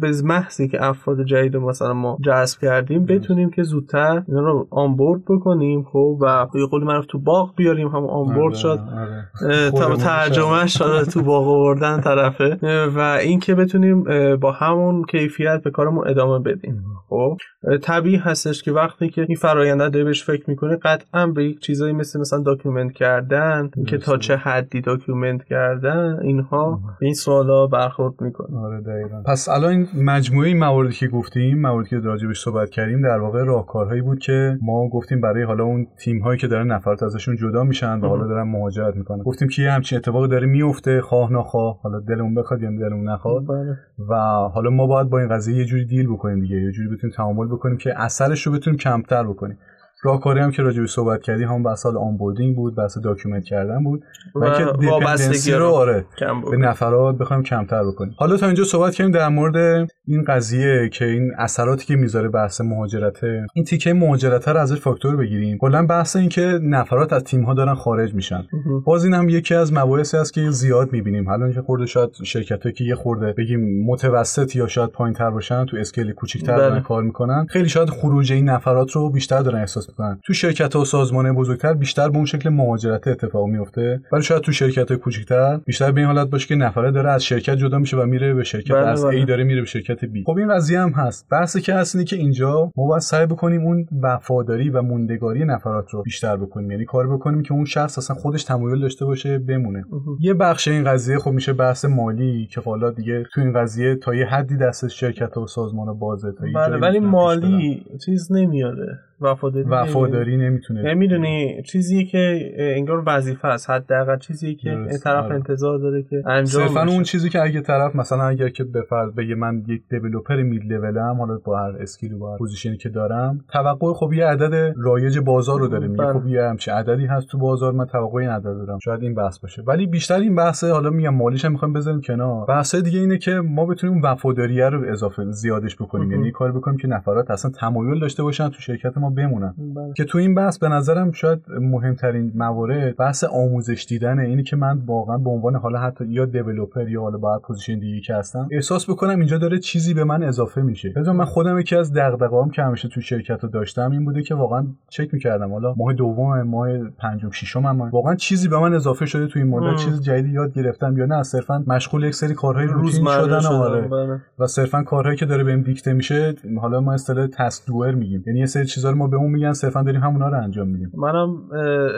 به 0.00 0.12
محضی 0.24 0.68
که 0.68 0.84
افراد 0.84 1.24
جدید 1.24 1.56
مثلا 1.56 1.92
ما 1.92 2.18
جذب 2.24 2.60
کردیم 2.60 3.06
بتونیم 3.06 3.50
که 3.50 3.62
زودتر 3.62 4.22
اینا 4.28 4.40
رو 4.40 4.66
آنبورد 4.70 5.24
بکنیم 5.24 5.82
خب؟ 5.82 6.18
و 6.20 6.46
یه 6.54 6.66
قول 6.66 6.84
معروف 6.84 7.06
تو 7.06 7.18
باغ 7.18 7.56
بیاریم 7.56 7.88
هم 7.88 8.06
آنبورد 8.06 8.54
شد 8.54 8.78
آره. 8.96 9.70
تا 9.70 9.96
ترجمه 9.96 10.66
شد 10.66 11.02
تو 11.12 11.22
باغ 11.22 11.48
آوردن 11.48 12.00
طرفه. 12.00 12.58
و 12.96 13.18
اینکه 13.22 13.54
بتونیم 13.54 14.04
با 14.36 14.52
همون 14.52 15.04
کیفیت 15.04 15.62
به 15.64 15.70
کارمون 15.70 16.08
ادامه 16.08 16.38
بدیم. 16.38 16.84
خب؟ 17.08 17.36
طبیعی 17.82 18.16
هستش 18.16 18.62
که 18.62 18.72
وقتی 18.72 19.08
که 19.08 19.26
این 19.28 19.36
فراینده 19.36 20.04
بهش 20.04 20.24
فکر 20.24 20.50
می‌کنه 20.50 20.76
قطعا 20.76 21.26
به 21.26 21.44
یک 21.44 21.60
چیزایی 21.60 21.92
مثل 21.92 22.11
مثلا 22.20 22.38
document 22.38 22.92
کردن 22.92 23.70
که 23.86 23.98
تا 23.98 24.16
چه 24.16 24.36
حدی 24.36 24.80
document 24.80 25.44
کردن 25.44 26.18
اینها 26.22 26.80
به 27.00 27.06
این 27.06 27.14
سوالا 27.14 27.66
برخورد 27.66 28.14
می‌کنه. 28.20 28.58
آره 28.58 28.80
دقیقا. 28.80 29.22
پس 29.26 29.48
الان 29.48 29.70
این 29.70 29.86
مجموعه 30.04 30.48
این 30.48 30.58
مواردی 30.58 30.92
که 30.92 31.08
گفتیم 31.08 31.60
مواردی 31.60 31.90
که 31.90 31.98
راجبش 31.98 32.40
صحبت 32.40 32.70
کردیم 32.70 33.02
در 33.02 33.18
واقع 33.18 33.44
راهکارهایی 33.44 34.00
بود 34.00 34.18
که 34.18 34.58
ما 34.62 34.88
گفتیم 34.88 35.20
برای 35.20 35.42
حالا 35.42 35.64
اون 35.64 35.86
تیم 35.98 36.22
هایی 36.22 36.38
که 36.38 36.46
دارن 36.46 36.66
نفرات 36.66 37.02
ازشون 37.02 37.36
جدا 37.36 37.64
میشن 37.64 38.00
و 38.00 38.08
حالا 38.08 38.26
دارن 38.26 38.48
مهاجرت 38.48 38.96
می‌کنن. 38.96 39.22
گفتیم 39.22 39.48
که 39.48 39.62
یه 39.62 39.72
همچین 39.72 39.98
اتفاقی 39.98 40.28
داره 40.28 40.46
میفته 40.46 41.00
خواه 41.00 41.32
نخواه. 41.32 41.80
حالا 41.82 42.00
دلمون 42.00 42.34
بخواد 42.34 42.62
یا 42.62 42.70
دلمون 42.70 43.08
نخواد. 43.08 43.46
بله. 43.46 43.78
و 44.08 44.14
حالا 44.54 44.70
ما 44.70 44.86
باید 44.86 45.08
با 45.10 45.18
این 45.18 45.28
قضیه 45.28 45.56
یه 45.56 45.64
جوری 45.64 45.84
deal 45.84 46.06
بکنیم 46.06 46.40
دیگه. 46.40 46.56
یه 46.56 46.72
جوری 46.72 46.88
بتونیم 46.88 47.16
تعامل 47.16 47.46
بکنیم 47.46 47.76
که 47.76 47.94
اثرش 47.96 48.46
رو 48.46 48.52
بتونیم 48.52 48.78
کمتر 48.78 49.24
بکنیم. 49.24 49.58
راهکاری 50.04 50.40
هم 50.40 50.50
که 50.50 50.62
راجع 50.62 50.86
صحبت 50.86 51.22
کردی 51.22 51.44
هم 51.44 51.62
بحث 51.62 51.86
onboarding 51.86 52.56
بود 52.56 52.76
بحث 52.76 52.98
document 52.98 53.44
کردن 53.44 53.84
بود. 53.84 54.02
و, 54.34 54.38
و 54.38 54.50
که 54.58 54.64
dependency 54.80 55.52
رو 55.52 55.66
آره 55.66 56.04
به 56.50 56.56
نفرات 56.56 57.18
بخوایم 57.18 57.42
کمتر 57.42 57.84
بکنیم. 57.84 58.14
حالا 58.18 58.36
تا 58.36 58.46
اینجا 58.46 58.64
صحبت 58.64 58.94
کردیم 58.94 59.12
در 59.12 59.28
مورد 59.28 59.88
این 60.06 60.24
قضیه 60.24 60.88
که 60.92 61.04
این 61.04 61.32
اثراتی 61.38 61.86
که 61.86 61.96
می‌ذاره 61.96 62.28
بحث 62.28 62.60
مهاجرته 62.60 63.46
این 63.54 63.64
تیکه 63.64 63.92
مهاجرت 63.92 64.48
رو 64.48 64.60
ازش 64.60 64.80
فاکتور 64.80 65.16
بگیریم. 65.16 65.58
کلا 65.58 65.86
بحث 65.86 66.16
این 66.16 66.28
که 66.28 66.58
نفرات 66.62 67.12
از 67.12 67.24
تیم 67.24 67.42
ها 67.42 67.54
دارن 67.54 67.74
خارج 67.74 68.14
میشن. 68.14 68.44
باز 68.86 69.04
این 69.04 69.14
هم 69.14 69.28
یکی 69.28 69.54
از 69.54 69.72
مباحثی 69.72 70.16
است 70.16 70.32
که 70.32 70.50
زیاد 70.50 70.92
می‌بینیم. 70.92 71.28
حالا 71.28 71.44
اینکه 71.44 71.62
خورده 71.62 71.86
شاید 71.86 72.10
شرکت 72.24 72.74
که 72.74 72.84
یه 72.84 72.94
خورده 72.94 73.32
بگیم 73.32 73.86
متوسط 73.86 74.56
یا 74.56 74.66
شاید 74.66 74.90
پایین 74.90 75.14
تر 75.14 75.30
باشن 75.30 75.64
تو 75.64 75.76
scale 75.76 76.12
کوچیک‌تر 76.12 76.70
بله. 76.70 76.80
کار 76.80 77.02
می‌کنن 77.02 77.46
خیلی 77.50 77.68
شاید 77.68 77.90
خروج 77.90 78.32
این 78.32 78.48
نفرات 78.48 78.90
رو 78.90 79.10
بیشتر 79.10 79.42
دارن 79.42 79.58
احساس 79.60 79.91
می‌کنن. 79.92 80.20
تو 80.24 80.32
شرکت 80.32 80.76
و 80.76 80.84
سازمان 80.84 81.32
بزرگتر 81.32 81.74
بیشتر 81.74 82.08
به 82.08 82.16
اون 82.16 82.26
شکل 82.26 82.48
مهاجرت 82.48 83.08
اتفاق 83.08 83.46
میفته 83.46 84.00
ولی 84.12 84.22
شاید 84.22 84.42
تو 84.42 84.52
شرکت 84.52 84.88
های 84.88 84.96
کوچیک‌تر 84.96 85.56
بیشتر 85.56 85.92
به 85.92 86.00
این 86.00 86.10
حالت 86.10 86.30
باشه 86.30 86.48
که 86.48 86.54
نفره 86.54 86.90
داره 86.90 87.10
از 87.10 87.24
شرکت 87.24 87.54
جدا 87.54 87.78
میشه 87.78 87.96
و 87.96 88.06
میره 88.06 88.34
به 88.34 88.44
شرکت 88.44 88.72
بله 88.72 88.86
از 88.86 89.04
بله. 89.04 89.24
A 89.24 89.28
داره 89.28 89.44
میره 89.44 89.60
به 89.60 89.66
شرکت 89.66 90.04
B 90.04 90.08
خب 90.26 90.38
این 90.38 90.54
قضیه 90.54 90.80
هم 90.80 90.90
هست. 90.90 91.28
بحثی 91.30 91.60
که 91.60 91.74
هست 91.74 92.06
که 92.06 92.16
اینجا 92.16 92.70
ما 92.76 92.86
باید 92.86 93.00
سعی 93.00 93.26
بکنیم 93.26 93.60
اون 93.60 93.86
وفاداری 94.02 94.70
و 94.70 94.82
موندگاری 94.82 95.44
نفرات 95.44 95.90
رو 95.90 96.02
بیشتر 96.02 96.36
بکنیم. 96.36 96.70
یعنی 96.70 96.84
کار 96.84 97.14
بکنیم 97.14 97.42
که 97.42 97.52
اون 97.52 97.64
شخص 97.64 97.98
اصلا 97.98 98.16
خودش 98.16 98.44
تمایل 98.44 98.80
داشته 98.80 99.04
باشه 99.04 99.38
بمونه. 99.38 99.84
یه 100.20 100.34
بخش 100.34 100.68
این 100.68 100.84
قضیه 100.84 101.18
خب 101.18 101.30
میشه 101.30 101.52
بحث 101.52 101.84
مالی 101.84 102.48
که 102.50 102.60
حالا 102.60 102.90
دیگه 102.90 103.24
تو 103.34 103.40
این 103.40 103.52
قضیه 103.52 103.96
تا 103.96 104.14
یه 104.14 104.26
حدی 104.26 104.56
دست 104.56 104.88
شرکت 104.88 105.36
و 105.36 105.46
سازمان 105.46 105.98
بازه 105.98 106.32
تا 106.32 106.44
بله 106.54 106.76
ولی 106.76 107.00
مالی 107.00 107.84
چیز 108.04 108.32
نمیاره. 108.32 108.98
وفاداری 109.22 109.68
وفاداری 109.68 110.36
نمی‌تونه 110.36 110.82
نمی‌دونی 110.82 111.62
چیزی 111.62 112.04
که 112.04 112.52
انگار 112.58 113.02
وظیفه 113.06 113.48
است. 113.48 113.70
حداقل 113.70 114.18
چیزی 114.18 114.54
که 114.54 114.86
طرف 115.04 115.24
آره. 115.24 115.34
انتظار 115.34 115.78
داره 115.78 116.02
که 116.02 116.22
انجام 116.26 116.68
صرفا 116.68 116.82
اون 116.82 117.02
چیزی 117.02 117.28
که 117.28 117.42
اگه 117.42 117.60
طرف 117.60 117.96
مثلا 117.96 118.22
اگر 118.22 118.48
که 118.48 118.64
به 118.64 118.82
فرض 118.82 119.12
بگه 119.14 119.34
من 119.34 119.62
یک 119.66 119.82
developer 119.90 120.42
mid 120.42 120.72
level 120.72 121.09
م 121.09 121.16
حالا 121.18 121.38
با 121.44 121.58
هر 121.58 121.76
scale 121.80 122.12
و 122.12 122.26
هر 122.26 122.38
position 122.38 122.72
ی 122.72 122.76
که 122.76 122.88
دارم 122.88 123.44
توقع 123.52 123.92
خب 123.92 124.12
یه 124.12 124.26
عدد 124.26 124.74
رایج 124.76 125.18
بازار 125.18 125.60
رو 125.60 125.68
داره. 125.68 125.88
میگه 125.88 126.04
بله. 126.04 126.12
خب 126.12 126.26
یه 126.26 126.42
همچین 126.42 126.74
عددی 126.74 127.06
هست 127.06 127.28
تو 127.28 127.38
بازار 127.38 127.72
من 127.72 127.86
توقع 127.86 128.20
این 128.20 128.30
عدد 128.30 128.44
دارم. 128.44 128.78
شاید 128.78 129.02
این 129.02 129.14
بحث 129.14 129.38
باشه. 129.38 129.62
ولی 129.62 129.86
بیشتر 129.86 130.18
این 130.18 130.34
بحث 130.34 130.64
حالا 130.64 130.90
میگم 130.90 131.14
مالیش 131.14 131.44
هم 131.44 131.52
می‌خوام 131.52 131.72
بذاریم 131.72 132.00
کنار. 132.00 132.46
بحث 132.46 132.74
دیگه 132.74 133.00
اینه 133.00 133.18
که 133.18 133.30
ما 133.30 133.66
بتونیم 133.66 134.02
وفاداری 134.02 134.60
رو 134.60 134.84
اضافه 134.92 135.24
زیادش 135.30 135.76
بکنیم. 135.76 136.12
یعنی 136.12 136.30
کار 136.30 136.52
بکنیم 136.52 136.76
که 136.76 136.88
نفرات 136.88 137.30
اصلا 137.30 137.50
تمایل 137.50 138.00
داشته 138.00 138.22
باشن 138.22 138.48
تو 138.48 138.60
شرکت 138.60 138.98
ما 138.98 139.10
بمونن 139.14 139.54
بله. 139.74 139.92
که 139.96 140.04
تو 140.04 140.18
این 140.18 140.34
بحث 140.34 140.58
به 140.58 140.68
نظرم 140.68 141.12
شاید 141.12 141.38
مهمترین 141.60 142.32
موارد 142.34 142.96
بحث 142.96 143.24
آموزش 143.24 143.86
دیدنه 143.88 144.22
اینی 144.22 144.42
که 144.42 144.56
من 144.56 144.78
واقعا 144.86 145.18
به 145.18 145.30
عنوان 145.30 145.54
حالا 145.54 145.78
حتی 145.78 146.04
یا 146.08 146.24
developer 146.24 146.88
یا 146.88 147.00
حالا 147.00 147.18
بعد 147.18 147.40
position 147.40 147.78
دیگه 147.78 148.00
که 148.00 148.14
هستم 148.14 148.48
احساس 148.52 148.90
بکنم 148.90 149.18
اینجا 149.18 149.38
داره 149.38 149.58
چیزی 149.58 149.94
به 149.94 150.04
من 150.04 150.22
اضافه 150.22 150.62
میشه. 150.62 150.92
مثلا 150.96 151.12
من 151.12 151.24
خودم 151.24 151.58
یکی 151.58 151.76
از 151.76 151.92
دغدغه‌هام 151.92 152.50
که 152.50 152.62
همیشه 152.62 152.88
تو 152.88 153.00
شرکت 153.00 153.44
رو 153.44 153.48
داشتم 153.48 153.90
این 153.90 154.04
بوده 154.04 154.22
که 154.22 154.34
واقعا 154.34 154.66
چک 154.88 155.14
می‌کردم. 155.14 155.52
حالا 155.52 155.74
ماه 155.76 155.92
دوم 155.92 156.42
ماه 156.42 156.78
پنجم 156.78 157.30
ششم 157.30 157.66
هم 157.66 157.80
واقعا 157.80 158.14
چیزی 158.14 158.48
به 158.48 158.58
من 158.58 158.74
اضافه 158.74 159.06
شده 159.06 159.26
تو 159.26 159.38
این 159.38 159.48
مدت 159.48 159.78
چیز 159.78 160.02
جدیدی 160.02 160.30
یاد 160.30 160.52
گرفتم 160.52 160.98
یا 160.98 161.06
نه 161.06 161.22
صرفا 161.22 161.64
مشغول 161.66 162.04
یک 162.04 162.14
سری 162.14 162.34
کارهای 162.34 162.66
روتین 162.66 163.06
شدن 163.06 163.46
آره. 163.46 163.80
بله. 163.80 164.20
و 164.38 164.46
صرفا 164.46 164.82
کارهایی 164.82 165.16
که 165.16 165.26
داره 165.26 165.44
بهم 165.44 165.62
دیکته 165.62 165.92
میشه 165.92 166.34
حالا 166.60 166.80
ما 166.80 166.92
اصطلاح 166.92 167.26
تسک 167.26 167.66
دور 167.66 167.94
میگیم. 167.94 168.24
یعنی 168.26 168.38
یه 168.38 168.46
سری 168.46 168.66
چیزا 168.66 168.90
رو 168.90 168.96
ما 169.02 169.08
به 169.08 169.16
اون 169.16 169.30
میگن 169.30 169.52
صرفا 169.52 169.82
داریم 169.82 170.00
همونا 170.00 170.28
رو 170.28 170.42
انجام 170.42 170.68
میدیم. 170.68 170.90
منم 170.94 171.48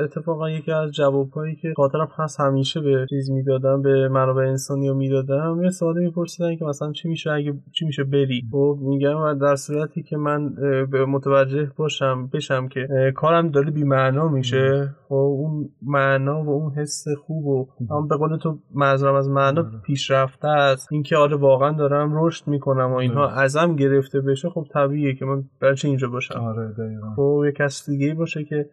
اتفاقا 0.04 0.50
یکی 0.50 0.72
از 0.72 0.92
جوابهایی 0.92 1.56
که 1.56 1.72
خاطرم 1.76 2.08
هست 2.16 2.40
همیشه 2.40 2.80
به 2.80 3.06
چیز 3.10 3.30
می‌دادم 3.30 3.82
به 3.82 4.08
منابع 4.08 4.42
انسانی 4.42 4.88
رو 4.88 4.94
می‌دادم. 4.94 5.60
یه 5.62 5.70
سوالی 5.70 6.00
میپرسیدن 6.00 6.56
که 6.56 6.64
مثلا 6.64 6.92
چی 6.92 7.08
میشه 7.08 7.30
اگه 7.30 7.54
چی 7.72 7.86
میشه 7.86 8.04
بری. 8.04 8.42
خب 8.52 8.78
میگم 8.80 9.38
در 9.38 9.56
صورتی 9.56 10.02
که 10.02 10.16
من 10.16 10.54
به 10.90 11.06
متوجه 11.06 11.70
باشم 11.76 12.30
بشم 12.32 12.68
که 12.68 12.88
کارم 13.16 13.48
داره 13.48 13.70
بی 13.70 13.84
معنا 13.84 14.28
میشه. 14.28 14.94
خب 15.08 15.14
اون 15.14 15.68
معنا 15.82 16.44
و 16.44 16.48
اون 16.48 16.72
حس 16.72 17.04
خوب 17.26 17.46
و 17.46 17.66
هم 17.90 18.08
به 18.08 18.16
قول 18.16 18.36
تو 18.36 18.58
منظورم 18.74 19.14
از 19.14 19.28
معنا 19.28 19.60
آره. 19.60 19.70
پیشرفته 19.86 20.48
است. 20.48 20.88
اینکه 20.92 21.16
آره 21.16 21.36
واقعا 21.36 21.72
دارم 21.72 22.24
رشد 22.24 22.48
می‌کنم 22.48 22.92
و 22.92 22.96
اینها 22.96 23.28
ازم 23.28 23.76
گرفته 23.76 24.20
بشه 24.20 24.48
خب 24.48 24.66
طبیعیه 24.74 25.14
که 25.14 25.24
من 25.24 25.44
برچه 25.60 25.88
اینجا 25.88 26.08
باشم. 26.08 26.40
آره 26.40 26.74
خب 27.16 27.42
یک 27.48 27.54
کس 27.54 27.90
دیگه 27.90 28.14
باشه 28.14 28.44
که 28.44 28.66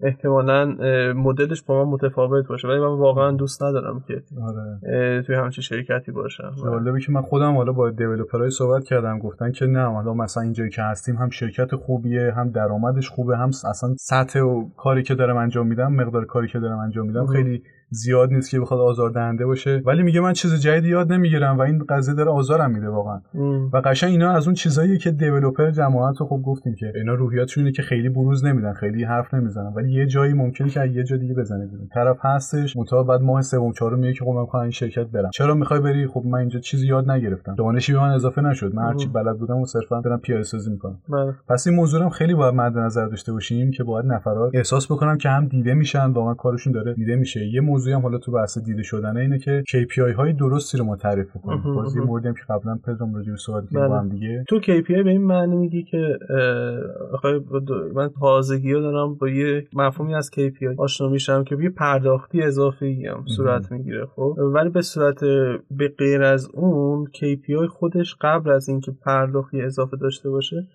احتمالا 0.00 0.64
مدلش 1.12 1.62
با 1.62 1.84
من 1.84 1.90
متفاوت 1.90 2.46
باشه 2.48 2.68
ولی 2.68 2.78
من 2.78 2.86
واقعا 2.86 3.30
دوست 3.30 3.62
ندارم 3.62 4.04
که 4.08 4.22
آره. 4.42 5.22
توی 5.22 5.36
همچین 5.36 5.62
شرکتی 5.62 6.12
باشم. 6.12 6.54
جالبه 6.64 7.00
که 7.00 7.12
من 7.12 7.22
خودم 7.22 7.56
حالا 7.56 7.72
با 7.72 7.90
دیولپرای 7.90 8.50
صحبت 8.50 8.84
کردم 8.84 9.18
گفتن 9.18 9.52
که 9.52 9.66
نه 9.66 9.84
حالا 9.84 10.14
مثلا 10.14 10.42
اینجایی 10.42 10.70
که 10.70 10.82
هستیم 10.82 11.16
هم 11.16 11.30
شرکت 11.30 11.74
خوبیه 11.74 12.32
هم 12.36 12.50
درآمدش 12.50 13.08
خوبه 13.08 13.36
هم 13.36 13.48
اصلا 13.48 13.94
سطح 13.98 14.40
و 14.40 14.68
کاری 14.76 15.02
که 15.02 15.14
دارم 15.14 15.36
انجام 15.36 15.66
میدم 15.66 15.92
مقدار 15.92 16.24
کاری 16.24 16.48
که 16.48 16.58
دارم 16.58 16.78
انجام 16.78 17.06
میدم 17.06 17.26
خیلی 17.26 17.62
زیاد 17.90 18.32
نیست 18.32 18.50
که 18.50 18.60
بخواد 18.60 18.80
آزاردهنده 18.80 19.46
باشه. 19.46 19.82
ولی 19.84 20.02
میگه 20.02 20.20
من 20.20 20.32
چیز 20.32 20.60
جدیدی 20.60 20.88
یاد 20.88 21.12
نمی‌گیرم 21.12 21.58
و 21.58 21.60
این 21.60 21.84
قضیه 21.88 22.14
داره 22.14 22.30
آزارم 22.30 22.70
میده 22.70 22.88
واقعا. 22.88 23.20
و 23.72 23.82
قشنگ 23.84 24.10
اینا 24.10 24.30
از 24.30 24.46
اون 24.46 24.54
چیزایی 24.54 24.98
که 24.98 25.10
دیولپر 25.10 25.70
جماعت 25.70 26.20
رو 26.20 26.26
خب 26.26 26.42
گفتیم 26.44 26.74
که 26.74 26.92
اینا 26.94 27.14
روحیاتشون 27.14 27.64
اینه 27.64 27.72
که 27.76 27.82
خیلی 27.82 28.08
بروز 28.08 28.44
نمیدن 28.44 28.72
خیلی 28.72 29.04
حرف 29.04 29.34
نمی‌زنن. 29.34 29.72
ولی 29.76 29.92
یه 29.92 30.06
جایی 30.06 30.32
ممکنه 30.32 30.68
که 30.68 30.84
یه 30.84 31.04
جا 31.04 31.16
دیگه 31.16 31.34
بزنه 31.34 31.66
بیرون. 31.66 31.88
طرف 31.94 32.16
هستش 32.20 32.76
متا 32.76 33.02
بعد 33.02 33.20
ماه 33.20 33.42
سوم 33.42 33.72
چهارم 33.72 33.98
میگه 33.98 34.12
که 34.12 34.24
خب 34.24 34.30
من 34.30 34.60
این 34.60 34.70
شرکت 34.70 35.06
برم. 35.06 35.30
چرا 35.30 35.54
می‌خوای 35.54 35.80
بری؟ 35.80 36.06
خب 36.06 36.22
من 36.26 36.38
اینجا 36.38 36.60
چیزی 36.60 36.86
یاد 36.86 37.10
نگرفتم. 37.10 37.54
دانشی 37.54 37.92
به 37.92 38.00
من 38.00 38.10
اضافه 38.10 38.40
نشد. 38.42 38.74
من 38.74 38.82
هرچی 38.82 39.08
بلد 39.08 39.38
بودم 39.38 39.56
و 39.56 39.66
صرفا 39.66 40.00
دارم 40.00 40.18
پیاده 40.18 40.42
سازی 40.42 40.70
می‌کنم. 40.70 40.98
بله. 41.08 41.34
پس 41.48 41.66
این 41.66 41.76
موضوع 41.76 42.02
هم 42.02 42.10
خیلی 42.10 42.34
باید 42.34 42.54
مد 42.54 42.78
نظر 42.78 43.06
داشته 43.06 43.32
باشیم 43.32 43.70
که 43.70 43.84
باید 43.84 44.06
نفرات 44.06 44.50
احساس 44.54 44.92
بکنم 44.92 45.18
که 45.18 45.28
هم 45.28 45.46
دیده 45.46 45.74
میشن 45.74 46.10
واقعا 46.10 46.34
کارشون 46.34 46.72
داره 46.72 46.94
دیده 46.94 47.16
میشه. 47.16 47.46
یه 47.46 47.60
موضوعی 47.76 47.94
هم 47.94 48.02
حالا 48.02 48.18
تو 48.18 48.32
بحث 48.32 48.58
دیده 48.58 48.82
شدنه 48.82 49.20
اینه 49.20 49.38
که 49.38 49.64
KPI 49.68 50.14
های 50.16 50.32
درستی 50.32 50.78
رو 50.78 50.84
ما 50.84 50.96
تعریف 50.96 51.26
کنیم 51.44 51.74
باز 51.74 51.87
یه 51.87 52.00
موردی 52.00 52.28
که 52.32 52.40
قبلا 52.48 52.78
پدرام 52.86 53.14
راجع 53.14 53.30
به 53.30 53.36
صحبت 53.36 53.64
کردیم 53.64 53.88
با 53.88 53.98
هم 53.98 54.08
دیگه. 54.08 54.44
تو 54.48 54.60
KPI 54.60 55.04
به 55.04 55.10
این 55.10 55.24
معنی 55.24 55.56
میگی 55.56 55.82
که 55.82 56.18
من 57.94 58.10
تازگی 58.20 58.72
ها 58.72 58.80
دارم 58.80 59.14
با 59.14 59.28
یه 59.28 59.68
مفهومی 59.72 60.14
از 60.14 60.30
KPI 60.34 60.78
آشنا 60.78 61.08
میشم 61.08 61.44
که 61.44 61.56
یه 61.60 61.70
پرداختی 61.70 62.42
اضافی 62.42 63.06
هم 63.06 63.24
صورت 63.36 63.72
می‌گیره 63.72 64.06
خب؟ 64.06 64.36
ولی 64.54 64.68
به 64.68 64.82
صورت 64.82 65.20
به 65.70 65.88
غیر 65.98 66.22
از 66.22 66.48
اون 66.54 67.06
KPI 67.06 67.66
خودش 67.70 68.16
قبل 68.20 68.50
از 68.50 68.68
اینکه 68.68 68.92
پرداختی 69.04 69.62
اضافه 69.62 69.96
داشته 69.96 70.30
باشه 70.30 70.66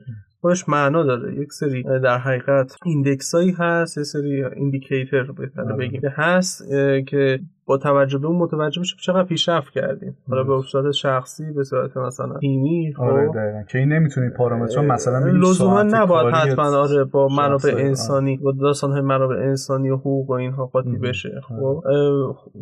خودش 0.42 0.70
معنا 0.70 1.04
داره 1.04 1.36
یک 1.36 1.54
سری 1.54 1.84
در 1.84 2.18
حقیقت 2.18 2.76
index 2.86 3.36
هایی 3.36 3.52
هست 3.52 3.98
یه 3.98 4.04
سری 4.04 4.44
indicator 4.44 5.24
بهتره 5.24 5.66
آره. 5.66 5.76
بگیم 5.76 6.02
هست 6.06 6.70
که 7.08 7.40
با 7.66 7.78
توجه 7.78 8.18
به 8.18 8.28
اون 8.28 8.36
متوجه 8.36 8.80
میشه 8.80 8.96
چقدر 9.00 9.24
پیشرفت 9.24 9.74
کردیم. 9.74 10.18
حالا 10.30 10.44
به 10.44 10.62
صورت 10.62 10.92
شخصی 10.92 11.52
به 11.52 11.64
صورت 11.64 11.98
مثلا 11.98 12.38
تیمی 12.38 12.94
خب. 12.98 13.04
آره 13.04 13.66
که 13.70 13.78
این 13.78 13.94
نمی‌تونی 13.94 14.30
پارامتر 14.30 14.82
مثلا 14.82 15.28
لزوما 15.28 15.84
نباید 15.84 16.36
حتما 16.36 16.78
آره 16.78 17.04
با 17.04 17.28
منابع 17.28 17.76
انسانی 17.78 18.38
با 18.38 18.52
داستان 18.52 18.92
های 18.92 19.02
منابع 19.02 19.36
انسانی 19.36 19.90
و 19.90 19.96
حقوق 19.96 20.30
و 20.30 20.34
اینها 20.34 20.66
قاطی 20.66 20.98
بشه 20.98 21.42
خب. 21.48 21.84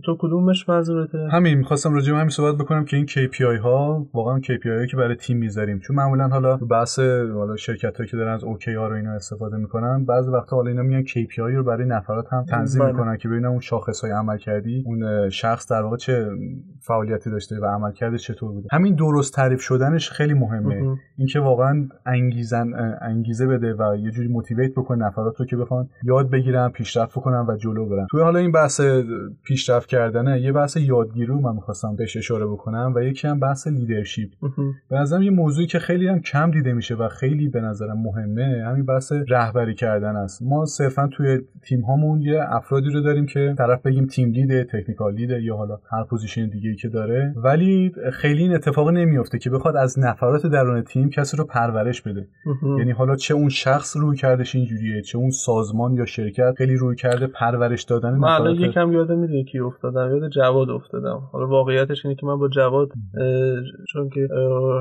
تو 0.03 0.17
کدومش 0.19 0.69
منظورته؟ 0.69 1.27
همین 1.31 1.57
می‌خواستم 1.57 1.93
راجع 1.93 2.13
همین 2.13 2.29
صحبت 2.29 2.55
بکنم 2.55 2.85
که 2.85 2.97
این 2.97 3.07
KPI 3.07 3.61
ها 3.63 4.07
واقعا 4.13 4.39
KPI 4.39 4.67
هایی 4.67 4.87
که 4.87 4.97
برای 4.97 5.15
تیم 5.15 5.37
می‌ذاریم. 5.37 5.79
چون 5.79 5.95
معمولا 5.95 6.27
حالا 6.27 6.57
بحث 6.57 6.99
حالا 7.33 7.55
شرکت 7.55 7.97
هایی 7.97 8.09
که 8.09 8.17
دارن 8.17 8.33
از 8.33 8.41
OKR 8.41 8.67
رو 8.67 8.93
اینا 8.93 9.11
استفاده 9.11 9.57
می‌کنن 9.57 10.05
بعضی 10.05 10.29
وقتا 10.29 10.55
حالا 10.55 10.69
اینا 10.69 10.83
میان 10.83 11.03
KPI 11.03 11.37
رو 11.37 11.63
برای 11.63 11.85
نفرات 11.87 12.33
هم 12.33 12.45
تنظیم 12.45 12.83
بله. 12.83 12.91
می‌کنن 12.91 13.17
که 13.17 13.27
ببینن 13.27 13.45
اون 13.45 13.59
شاخص 13.59 14.01
های 14.01 14.11
عمل 14.11 14.37
کردی 14.37 14.83
اون 14.89 15.29
شخص 15.29 15.71
در 15.71 15.81
واقع 15.81 15.97
چه 15.97 16.29
فعالیتی 16.81 17.29
داشته 17.29 17.59
و 17.59 17.65
عملکرد 17.65 18.17
چطور 18.17 18.51
بوده؟ 18.51 18.67
همین 18.71 18.95
درست 18.95 19.33
تعریف 19.33 19.61
شدنش 19.61 20.09
خیلی 20.09 20.33
مهمه. 20.33 20.97
اینکه 21.17 21.39
واقعا 21.39 21.87
انگیزن 22.05 22.97
انگیزه 23.01 23.47
بده 23.47 23.73
و 23.73 23.95
یه 23.95 24.11
جوری 24.11 24.27
motivate 24.27 24.71
بکنه 24.71 25.05
نفرات 25.05 25.39
رو 25.39 25.45
که 25.45 25.57
بخوان 25.57 25.89
یاد 26.03 26.29
بگیرن 26.29 26.69
پیشرفت 26.69 27.11
بکنن 27.11 27.45
و 27.47 27.57
جلو 27.57 27.85
برن. 27.85 28.07
توی 28.11 28.21
حالا 28.21 28.39
این 28.39 28.51
بحث 28.51 28.81
پیشرفت 29.43 29.89
کردنه 29.89 30.41
یه 30.41 30.51
بحث 30.51 30.77
یادگیری 30.77 31.33
من 31.33 31.55
می‌خواستم 31.55 31.95
بهش 31.95 32.17
اشاره 32.17 32.45
بکنم 32.45 32.93
و 32.95 33.03
یکی 33.03 33.27
هم 33.27 33.39
بحث 33.39 33.67
leadership 33.67 34.29
به 34.89 34.97
نظرم 34.97 35.21
یه 35.21 35.31
موضوعی 35.31 35.67
که 35.67 35.79
خیلی 35.79 36.07
هم 36.07 36.19
کم 36.19 36.51
دیده 36.51 36.73
میشه 36.73 36.95
و 36.95 37.07
خیلی 37.07 37.49
به 37.49 37.61
نظرم 37.61 37.97
مهمه 37.97 38.63
همین 38.67 38.85
بحث 38.85 39.13
رهبری 39.27 39.75
کردن 39.75 40.15
است. 40.15 40.43
ما 40.43 40.65
صرفا 40.65 41.07
توی 41.07 41.41
تیم 41.63 41.81
هامون 41.81 42.21
یه 42.21 42.43
افرادی 42.47 42.89
رو 42.89 43.01
داریم 43.01 43.25
که 43.25 43.55
طرف 43.57 43.81
بگیم 43.81 44.05
team 44.05 44.31
lead 44.31 44.63
technical 44.63 45.13
lead 45.13 45.36
ه 45.36 45.41
یا 45.41 45.55
حالا 45.55 45.79
هر 45.91 46.03
position 46.03 46.49
دیگه 46.49 46.75
که 46.81 46.89
داره 46.89 47.33
ولی 47.35 47.91
خیلی 48.13 48.43
این 48.43 48.55
اتفاق 48.55 48.89
نمیفته 48.89 49.39
که 49.39 49.49
بخواد 49.49 49.75
از 49.75 49.99
نفرات 49.99 50.45
درون 50.45 50.81
تیم 50.81 51.09
کسی 51.09 51.37
رو 51.37 51.43
پرورش 51.43 52.01
بده. 52.01 52.27
یعنی 52.77 52.91
حالا 52.91 53.15
چه 53.15 53.33
اون 53.33 53.49
شخص 53.49 53.97
روی 53.97 54.17
کردش 54.17 54.55
اینجوریه 54.55 55.01
چه 55.01 55.17
اون 55.17 55.31
سازمان 55.31 55.93
یا 55.93 56.05
شرکت 56.05 56.53
خیلی 56.57 56.75
روی 56.75 56.95
کرده 56.95 57.27
پرورش 57.27 57.83
دادن 57.83 58.13
من 58.13 58.29
الان 58.29 58.55
یکم 58.55 58.93
یادم 58.93 59.19
میاد 59.19 59.45
کی 59.45 59.59
افتادم 59.59 60.15
یاد 60.15 60.29
جواد 60.29 60.69
افتادم. 60.69 61.21
حالا 61.31 61.47
واقعیتش 61.47 62.05
اینه 62.05 62.15
که 62.15 62.25
من 62.25 62.37
با 62.39 62.47
جواد 62.47 62.91
چون 63.93 64.09
که 64.09 64.27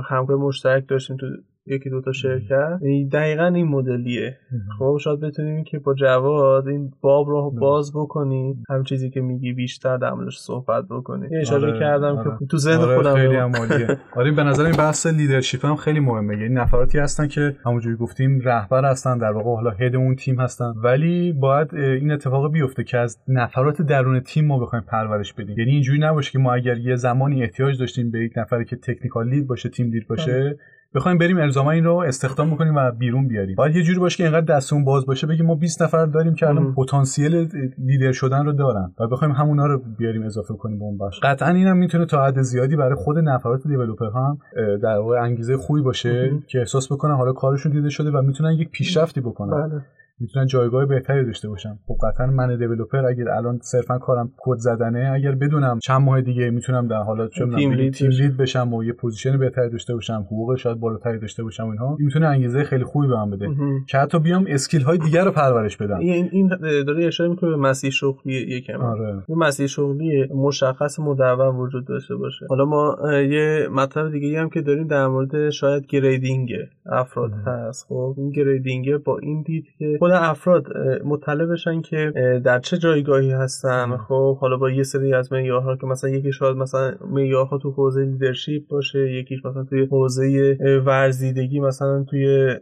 همکار 0.09 0.37
مشترک 0.37 0.89
داشتیم 0.89 1.17
تو 1.17 1.27
یکی 1.71 1.91
دوتا 1.91 2.13
شرکت 2.13 2.79
دقیقا 3.13 3.47
این 3.47 3.69
مدلیه. 3.69 4.39
خب 4.79 4.99
شاید 5.01 5.21
بتونیم 5.21 5.65
که 5.65 5.79
با 5.79 5.95
جواد 5.95 6.69
این 6.69 6.93
باب 7.01 7.29
رو 7.29 7.51
باز 7.51 7.93
بکنیم. 7.93 8.63
هم 8.69 8.83
چیزی 8.83 9.11
که 9.11 9.21
میگی 9.21 9.53
بیشتر 9.53 9.97
در 9.97 10.11
موردش 10.11 10.39
صحبت 10.39 10.85
بکنیم. 10.91 11.31
اشاره 11.41 11.69
آره، 11.69 11.79
کردم 11.79 12.17
آره. 12.17 12.37
که 12.39 12.47
تو 12.47 12.57
ذهن 12.57 12.79
آره، 12.79 12.97
خودم 12.97 13.15
خیلی 13.15 13.37
هم 13.37 13.53
آره 14.17 14.31
به 14.31 14.43
نظر 14.43 14.65
این 14.65 14.77
بحث 14.77 15.07
leadership 15.07 15.65
هم 15.65 15.77
خیلی 15.77 16.01
مهمه. 16.01 16.37
یعنی 16.37 16.55
نفراتی 16.55 16.99
هستن 16.99 17.29
که 17.29 17.57
همونجوری 17.65 17.97
گفتیم 17.97 18.41
رهبر 18.41 18.91
هستن 18.91 19.19
در 19.19 19.33
واقع 19.33 19.51
حالا 19.51 19.71
head 19.71 19.97
اون 19.97 20.17
تیم 20.17 20.41
هستن. 20.41 20.73
ولی 20.77 21.33
باید 21.33 21.75
این 21.75 22.11
اتفاق 22.11 22.53
بیفته 22.53 22.85
که 22.85 22.99
از 22.99 23.19
نفرات 23.29 23.83
درون 23.83 24.21
تیم 24.21 24.47
ما 24.47 24.59
بخوایم 24.59 24.85
پرورش 24.89 25.33
بدیم. 25.33 25.59
یعنی 25.59 25.71
اینجوری 25.71 25.99
نباشه 25.99 26.33
که 26.33 26.39
ما 26.39 26.55
اگر 26.55 26.79
یه 26.79 26.97
زمانی 26.97 27.43
احتیاج 27.43 27.81
داشتیم 27.81 28.11
به 28.11 28.19
یک 28.19 28.33
نفری 28.37 28.65
که 28.65 28.77
technical 28.77 29.29
lead 29.29 29.47
باشه 29.47 29.69
team 29.69 29.91
lead 29.91 30.09
باشه 30.09 30.59
بخوایم 30.95 31.19
بریم 31.19 31.39
الزاما 31.39 31.71
این 31.71 31.85
رو 31.85 31.95
استخدام 31.97 32.51
بکنیم 32.51 32.75
و 32.75 32.91
بیرون 32.91 33.29
بیاریم. 33.29 33.57
باید 33.57 33.77
یه 33.77 33.83
جوری 33.83 33.99
باشه 33.99 34.17
که 34.17 34.25
اینقدر 34.25 34.55
دستمون 34.55 34.85
باز 34.85 35.07
باشه 35.07 35.27
بگیم 35.27 35.47
ما 35.47 35.55
20 35.55 35.83
نفر 35.83 36.07
داریم 36.07 36.35
که 36.35 36.49
الان 36.49 36.75
پتانسیل 36.75 37.49
لیدر 37.79 38.13
شدن 38.13 38.45
رو 38.45 38.53
دارن 38.53 38.95
و 39.01 39.07
بخوایم 39.07 39.35
همونا 39.35 39.67
رو 39.67 39.83
بیاریم 39.99 40.23
اضافه 40.23 40.55
کنیم 40.55 40.79
به 40.79 40.85
اون 40.85 40.99
بخش. 40.99 41.21
قطعا 41.23 41.49
اینم 41.49 41.77
می‌تونه 41.77 42.07
تا 42.07 42.25
حد 42.25 42.43
زیادی 42.43 42.77
برای 42.77 42.95
خود 42.95 43.19
نفرات 43.19 43.67
developer 43.67 44.11
هم 44.15 44.39
در 44.83 44.99
واقع 44.99 45.23
انگیزه 45.23 45.57
خوبی 45.57 45.83
باشه 45.83 46.31
که 46.47 46.59
احساس 46.59 46.93
بکنن 46.93 47.15
حالا 47.15 47.33
کارشون 47.33 47.73
دیده 47.73 47.89
شده 47.89 48.11
و 48.11 48.23
می‌تونن 48.23 48.53
یک 48.53 48.71
پیشرفتی 48.71 49.21
بکنن. 49.21 49.69
بله. 49.69 49.83
می‌تونن 50.21 50.47
جایگاه 50.47 50.87
بهتری 50.87 51.25
داشته 51.25 51.49
باشن. 51.49 51.79
خب 51.87 51.97
قطعا 52.03 52.27
من 52.27 52.57
developer 52.59 53.07
اگر 53.07 53.29
الان 53.29 53.59
صرفا 53.63 53.99
کارم 53.99 54.33
کد 54.37 54.57
زدنه 54.57 55.11
اگر 55.15 55.35
بدونم 55.35 55.79
چند 55.79 56.01
ماه 56.01 56.21
دیگه 56.21 56.51
می‌تونم 56.51 56.89
در 56.89 57.03
حالا 57.03 57.29
چه 57.29 57.47
team 57.57 57.73
lead, 57.73 57.93
team 57.93 58.11
lead 58.11 58.37
بشم 58.37 58.75
و 58.75 58.85
یه 58.85 58.93
position 58.93 59.39
بهتری 59.39 59.71
داشته 59.71 59.95
باشم 59.95 60.25
حقوق 60.27 60.57
شاید 60.57 60.81
بالاتری 60.81 61.19
داشته 61.19 61.43
باشم 61.43 61.69
اینها 61.69 61.97
می‌تونه 62.01 62.27
انگیزه 62.27 62.65
خیلی 62.65 62.85
خوبی 62.85 63.07
بهم 63.07 63.31
بده. 63.31 63.49
که 63.89 63.99
حتی 63.99 64.19
بیام 64.19 64.45
skill 64.49 64.83
های 64.83 64.99
دیگر 64.99 65.25
رو 65.25 65.31
پرورش 65.31 65.77
بدم. 65.77 65.99
این 65.99 66.29
این 66.33 66.49
داره 66.87 67.07
اشاره 67.07 67.31
می‌کنه 67.31 67.51
به 67.51 67.57
مسیر 67.57 67.91
شغلی 67.91 68.35
یکم. 68.35 68.81
آره. 68.81 69.23
این 69.29 69.39
مسیر 69.39 69.67
شغلی 69.67 70.29
مشخص 70.35 71.01
مدون 71.01 71.57
وجود 71.57 71.87
داشته 71.87 72.17
باشه. 72.17 72.47
حالا 72.49 72.65
ما 72.65 72.97
یه 73.13 73.69
مطلب 73.73 74.13
دیگه 74.13 74.41
هم 74.41 74.51
که 74.51 74.61
داریم 74.61 74.87
در 74.87 75.07
مورد 75.07 75.51
شاید 75.51 75.87
grading 75.87 76.51
افراد 76.87 77.33
هست. 77.47 77.87
خب 77.89 78.15
این 78.19 78.31
grading 78.31 78.97
با 78.97 79.19
این 79.19 79.43
دید 79.43 79.65
که 79.79 79.99
خود 80.09 80.23
افراد 80.23 80.67
مطلع 81.05 81.47
بشن 81.47 81.81
که 81.81 82.13
در 82.45 82.59
چه 82.59 82.79
جایگاهی 82.79 83.33
هستن. 83.33 83.97
خب 83.97 84.39
حالا 84.39 84.57
با 84.57 84.71
یه 84.71 84.83
سری 84.83 85.15
از 85.15 85.33
معیارها 85.33 85.77
که 85.77 85.87
مثلا 85.87 86.11
یکی 86.11 86.33
شاید 86.33 86.57
مثلا 86.57 86.95
معیارها 87.11 87.59
تو 87.59 87.71
حوزه 87.71 88.01
leadership 88.01 88.63
باشه 88.71 89.13
یکیش 89.13 89.45
مثلا 89.45 89.65
توی 89.65 89.87
حوزه 89.87 90.57
ورزیدگی 90.87 91.61
مثلا 91.61 92.05
توی 92.11 92.55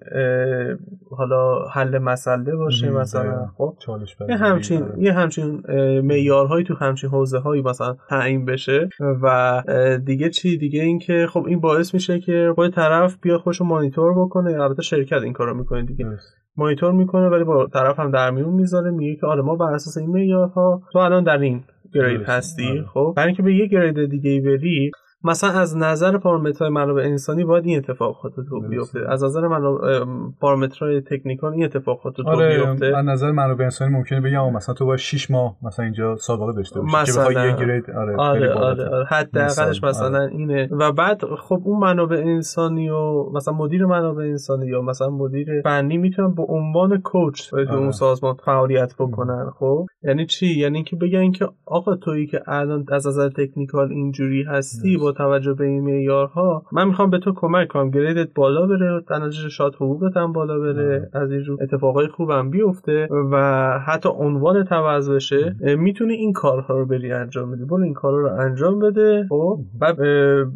حالا 1.11 1.69
حل 1.73 1.99
مسئله 1.99 2.57
باشه 2.57 2.91
مثلا. 2.91 3.47
خب 3.57 3.77
یه 4.29 4.37
همچین. 4.37 4.85
یه 4.99 5.13
همچین 5.13 5.63
معیارهایی 6.01 6.65
تو 6.65 6.75
همچین 6.75 7.11
حوزه 7.11 7.39
هایی 7.39 7.63
مثلا 7.63 7.97
تعیین 8.09 8.45
بشه. 8.45 8.89
و 9.23 9.63
دیگه 10.07 10.31
چی؟ 10.31 10.59
دیگه 10.59 10.83
اینکه 10.83 11.27
خب 11.31 11.45
این 11.47 11.61
باعث 11.61 11.95
میشه 11.95 12.21
که 12.21 12.53
خود 12.55 12.75
طرف 12.75 13.17
بیا 13.23 13.39
خوش 13.39 13.63
مانیتور 13.63 14.25
بکنه. 14.25 14.63
البته 14.63 14.83
شرکت 14.83 15.23
این 15.23 15.33
کارو 15.33 15.55
می‌کنه 15.55 15.83
دیگه. 15.83 16.07
مانیتور 16.57 16.93
می‌کنه 16.93 17.29
ولی 17.29 17.45
با 17.45 17.67
طرف 17.67 17.99
هم 17.99 18.11
در 18.11 18.31
میون 18.31 18.55
می‌ذاره 18.55 18.91
میگه 18.91 19.17
که 19.17 19.27
آره 19.27 19.43
ما 19.43 19.57
بر 19.57 19.75
اساس 19.75 19.97
این 19.97 20.11
معیارها 20.11 20.83
تو 20.93 20.99
الان 20.99 21.25
در 21.25 21.39
این 21.39 21.65
گرید 21.95 22.23
هستی 22.23 22.71
آره. 22.71 22.83
خب 22.83 23.13
برای 23.17 23.27
اینکه 23.27 23.43
به 23.43 23.55
یه 23.55 23.67
گرید 23.67 24.11
دیگه 24.11 24.31
ای 24.31 24.41
بری 24.41 24.91
مثلا 25.25 25.51
از 25.51 25.77
نظر 25.77 26.19
پارامترهای 26.19 26.71
منابع 26.71 27.03
انسانی 27.03 27.45
باید 27.45 27.65
این 27.65 27.79
اتفاقات 27.79 28.33
رو 28.49 28.69
بیفته. 28.69 29.01
از 29.09 29.25
نظر 29.25 29.49
منابع 29.49 30.05
پارامترهای 30.41 31.01
تکنیکال 31.01 31.53
این 31.53 31.65
اتفاقات 31.65 32.19
رو 32.19 32.29
آره 32.29 32.67
بیفته. 32.67 32.97
از 32.97 33.05
نظر 33.05 33.31
منابع 33.31 33.65
انسانی 33.65 33.95
ممکنه 33.95 34.21
بگم 34.21 34.53
مثلا 34.53 34.75
تو 34.75 34.87
باید 34.87 34.99
6 34.99 35.31
ماه 35.31 35.57
مثلا 35.63 35.85
اینجا 35.85 36.17
سابقه 36.17 36.53
داشته 36.53 36.81
باشی 36.81 36.97
مثلا 36.97 37.25
که 37.25 37.31
بخوای 37.31 37.49
یه 37.49 37.57
گرید 37.57 37.91
آره 37.91 38.17
آره 38.17 38.53
آره, 38.53 38.89
آره. 38.89 39.05
حداقلش 39.05 39.83
مثلا 39.85 40.19
آره. 40.19 40.33
اینه. 40.33 40.69
و 40.73 40.93
بعد 40.93 41.21
خب 41.25 41.63
اون 41.65 41.81
منابع 41.81 42.17
انسانی 42.17 42.89
و 42.89 43.31
مثلا 43.33 43.55
مدیر 43.55 43.87
منابع 43.87 44.25
انسانی 44.25 44.67
یا 44.67 44.83
مثلا 44.83 45.11
مدیر 45.11 45.63
فنی 45.65 45.97
می‌تونن 45.97 46.35
به 46.35 46.43
عنوان 46.43 47.01
کوچ 47.01 47.51
تو 47.51 47.57
اون 47.57 47.91
سازمان 47.91 48.35
فعالیت 48.35 48.95
بکنن 48.99 49.51
خب؟ 49.59 49.87
یعنی 50.03 50.27
چی؟ 50.27 50.47
یعنی 50.47 50.75
اینکه 50.75 50.97
بگن 50.97 51.31
که 51.31 51.49
آقا 51.67 51.97
تویی 51.97 52.27
که 52.27 52.43
الان 52.47 52.85
از 52.93 53.07
نظر 53.07 53.29
تکنیکال 53.29 53.93
اینجوری 53.93 54.43
هستی 54.43 54.97
با 55.07 55.13
توجه 55.13 55.55
به 55.55 55.65
این 55.65 55.85
معیارها 55.85 56.63
من 56.73 56.89
می‌خوام 56.89 57.11
به 57.11 57.19
تو 57.19 57.33
کمک 57.37 57.69
کنم. 57.69 57.91
گریدت 57.91 58.29
بالا 58.35 58.67
بره 58.67 59.01
تنجش 59.09 59.47
شاد 59.57 59.75
حقوقت 59.75 60.17
هم 60.17 60.33
بالا 60.33 60.59
بره. 60.59 61.11
از 61.13 61.33
اینجور 61.33 61.63
اتفاقای 61.63 62.09
خوبم 62.09 62.51
بیفته 62.51 63.09
و 63.33 63.37
حتی 63.87 64.09
عنوان 64.09 64.65
توز 64.65 65.11
بشه. 65.11 65.57
می‌تونی 65.79 66.15
این 66.15 66.33
کارها 66.33 66.79
رو 66.79 66.87
بری 66.87 67.13
انجام 67.13 67.51
بدی. 67.51 67.65
برو 67.65 67.83
این 67.83 67.95
کارها 67.95 68.19
رو 68.19 68.41
انجام 68.41 68.79
بده. 68.79 69.27
خب؟ 69.29 69.59
بعد 69.81 69.97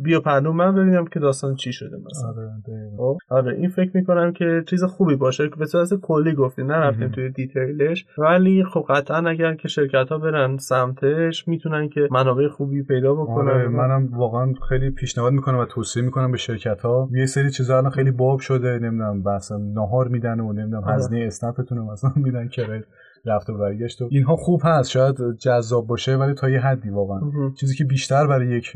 بیا 0.03 0.21
پهلو. 0.21 0.53
من 0.53 0.75
ببینم 0.75 1.05
که 1.05 1.21
داستان 1.21 1.55
چی 1.55 1.73
شده 1.73 1.97
مثلا. 2.11 2.29
آره, 2.29 2.51
خب؟ 2.97 3.19
آره 3.31 3.55
این 3.55 3.69
فکر 3.69 3.91
می‌کنم 3.95 4.33
که 4.33 4.65
چیز 4.67 4.85
خوبی 4.85 5.17
باشه. 5.17 5.49
که 5.49 5.57
به 5.57 5.67
صورت 5.67 5.95
کلی 6.03 6.35
گفتیم 6.35 6.73
نرفتیم 6.73 7.09
توی 7.09 7.31
دیتیلش. 7.31 8.07
ولی 8.19 8.65
خب 8.65 8.85
قطعا 8.89 9.29
اگر 9.29 9.55
که 9.55 9.69
شرکت 9.69 10.09
ها 10.09 10.19
برن 10.19 10.57
سمتش 10.57 11.49
می‌تونن 11.49 11.89
که 11.89 12.09
منابع 12.11 12.49
خوبی 12.49 12.83
پیدا 12.83 13.15
بکنن. 13.15 13.51
آره 13.51 13.69
منم 13.69 14.09
واقعا 14.13 14.40
خیلی 14.69 14.91
پیشنهاد 14.91 15.33
می‌کنم 15.33 15.59
و 15.59 15.65
توصیه 15.65 16.03
می‌کنم 16.03 16.31
به 16.31 16.39
شرکت 16.39 16.81
ها 16.83 17.09
یه 17.13 17.27
سری 17.27 17.51
چیزا 17.51 17.77
الان 17.79 17.91
خیلی 17.91 18.11
باب 18.11 18.41
شده 18.41 18.79
نمی‌دونم 18.79 19.23
بس 19.23 19.53
نهار 19.53 20.09
میدن 20.09 20.41
و 20.41 20.53
نمی‌دونم 20.53 20.85
آره. 20.85 20.95
هزینه 20.95 21.27
اسنپتون 21.27 21.79
رو 21.79 21.93
مثلا 21.93 22.13
میدن 22.17 22.49
که 22.49 22.85
رفت 23.25 23.51
و 23.51 23.59
برگشت 23.59 24.03
و 24.03 24.09
اینها 24.11 24.37
خوب 24.37 24.61
هست 24.65 24.91
شاید 24.91 25.17
جذاب 25.39 25.87
باشه 25.87 26.17
ولی 26.17 26.35
تا 26.35 26.51
یه 26.51 26.61
حدی 26.61 26.91
واقعا 26.91 27.21
چیزی 27.61 27.77
که 27.77 27.85
بیشتر 27.85 28.27
برای 28.27 28.49
یک 28.57 28.73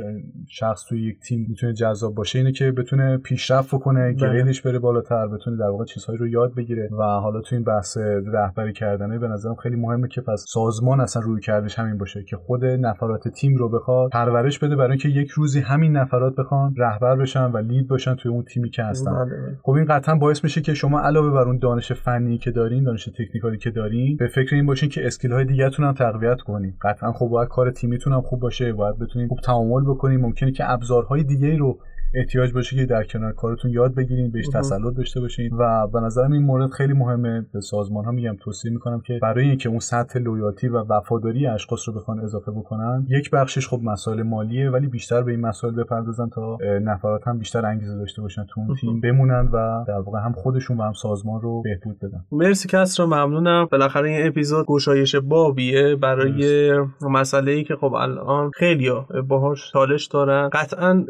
شخص 0.48 0.84
توی 0.88 1.02
یک 1.02 1.20
تیم 1.20 1.46
می‌تونه 1.48 1.72
جذاب 1.72 2.14
باشه 2.14 2.38
اینه 2.38 2.52
که 2.52 2.72
بتونه 2.72 3.16
پیشرفت 3.16 3.70
کنه 3.70 4.00
بله. 4.00 4.14
گریدش 4.14 4.62
بره 4.62 4.78
بالاتر 4.78 5.28
بتونه 5.28 5.56
در 5.56 5.68
واقع 5.68 5.84
چیزهایی 5.84 6.18
رو 6.18 6.28
یاد 6.28 6.54
بگیره 6.54 6.88
و 6.98 7.02
حالا 7.02 7.40
تو 7.40 7.54
این 7.54 7.64
بحث 7.64 7.96
رهبری 8.26 8.72
کردنه 8.72 9.18
به 9.18 9.28
نظرم 9.28 9.54
خیلی 9.54 9.76
مهمه 9.76 10.08
که 10.08 10.20
پس 10.20 10.44
سازمان 10.48 11.00
اصلا 11.00 11.22
روی 11.22 11.40
کردش 11.40 11.78
همین 11.78 11.98
باشه 11.98 12.22
که 12.22 12.36
خود 12.36 12.64
نفرات 12.64 13.28
تیم 13.28 13.56
رو 13.56 13.68
بخواد 13.68 14.10
پرورش 14.10 14.58
بده 14.58 14.76
برای 14.76 14.90
اینکه 14.90 15.08
یک 15.08 15.30
روزی 15.30 15.60
همین 15.60 15.96
نفرات 15.96 16.34
بخوان 16.36 16.74
رهبر 16.76 17.16
بشن 17.16 17.44
و 17.44 17.58
لید 17.58 17.88
باشن 17.88 18.14
توی 18.14 18.32
اون 18.32 18.44
تیمی 18.44 18.70
که 18.70 18.82
هستن 18.82 19.24
بله. 19.24 19.58
خب 19.62 19.72
این 19.72 19.84
قطعا 19.84 20.14
باعث 20.14 20.44
میشه 20.44 20.60
که 20.60 20.74
شما 20.74 21.00
علاوه 21.00 21.30
بر 21.30 21.42
اون 21.42 21.58
دانش 21.58 21.92
فنی 21.92 22.38
که 22.38 22.50
دارین 22.50 22.84
دانش 22.84 23.04
تکنیکالی 23.04 23.58
که 23.58 23.70
دارین 23.70 24.16
به 24.16 24.28
فکر 24.34 24.54
این 24.54 24.66
باشین 24.66 24.88
که 24.88 25.06
اسکیل 25.06 25.32
های 25.32 25.44
دیگه‌تون 25.44 25.84
هم 25.84 25.92
تقویت 25.92 26.40
کنین. 26.40 26.74
قطعا 26.82 27.12
خب 27.12 27.26
باید 27.26 27.48
کار 27.48 27.70
تیمیتون 27.70 28.12
هم 28.12 28.20
خوب 28.20 28.40
باشه 28.40 28.72
باید 28.72 28.98
بتونین 28.98 29.28
خوب 29.28 29.40
تعامل 29.40 29.84
بکنین 29.84 30.20
ممکنه 30.20 30.52
که 30.52 30.70
ابزارهای 30.70 31.22
دیگه 31.22 31.56
رو 31.56 31.78
احتیاج 32.16 32.52
باشه 32.52 32.76
که 32.76 32.86
در 32.86 33.04
کنار 33.04 33.32
کارتون 33.32 33.70
یاد 33.70 33.94
بگیرین 33.94 34.30
بهش 34.30 34.48
تسلط 34.48 34.96
داشته 34.96 35.20
باشین 35.20 35.50
و 35.58 35.86
به 35.86 36.00
نظرم 36.00 36.32
این 36.32 36.42
مورد 36.42 36.70
خیلی 36.70 36.92
مهمه. 36.92 37.46
به 37.52 37.60
سازمان 37.60 38.04
ها 38.04 38.10
میگم 38.10 38.36
توصیه 38.40 38.72
می‌کنم 38.72 39.00
که 39.00 39.18
برای 39.22 39.48
اینکه 39.48 39.68
اون 39.68 39.78
سطح 39.78 40.18
لویالتی 40.18 40.68
و 40.68 40.78
وفاداری 40.78 41.46
اشخاص 41.46 41.88
رو 41.88 41.94
بخوان 41.94 42.20
اضافه 42.20 42.52
بکنن 42.52 43.06
یک 43.08 43.30
بخشش 43.30 43.68
خب 43.68 43.80
مسائل 43.84 44.22
مالیه 44.22 44.70
ولی 44.70 44.86
بیشتر 44.86 45.22
به 45.22 45.30
این 45.30 45.40
مسائل 45.40 45.74
بپردازن 45.74 46.28
تا 46.28 46.58
نفرات 46.82 47.28
هم 47.28 47.38
بیشتر 47.38 47.66
انگیزه 47.66 47.96
داشته 47.96 48.22
باشن 48.22 48.46
تو 48.54 48.60
اون 48.60 48.76
تیم 48.80 49.00
بمونن 49.00 49.48
و 49.52 49.84
در 49.88 49.98
واقع 49.98 50.18
هم 50.18 50.32
خودشون 50.32 50.76
و 50.76 50.82
هم 50.82 50.92
سازمان 50.92 51.40
رو 51.40 51.62
بهبود 51.62 51.98
بدن. 51.98 52.24
مرسی 52.32 52.68
رو 52.98 53.06
ممنونم. 53.06 53.68
بالاخره 53.72 54.10
این 54.10 54.26
اپیزود 54.26 54.66
گشایش 54.66 55.16
بابیه 55.16 55.96
برای 55.96 56.72
مسئله 57.00 57.52
ای 57.52 57.64
که 57.64 57.76
خب 57.76 57.94
الان 57.94 58.50
خیلی 58.54 58.90
باهاش 59.28 59.72
چالش 59.72 60.06
دارن. 60.06 60.48
قطعا 60.52 61.04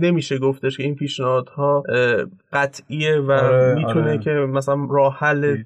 نمیشه 0.00 0.38
گفتش 0.50 0.76
که 0.76 0.82
این 0.82 0.94
پیشنهادها 0.94 1.82
قطعیه 2.52 3.20
و 3.20 3.32
آره، 3.32 3.74
می‌تونه 3.74 4.08
آره. 4.08 4.18
که 4.18 4.30
مثلا 4.30 4.86
راه 4.90 5.16
حل 5.18 5.56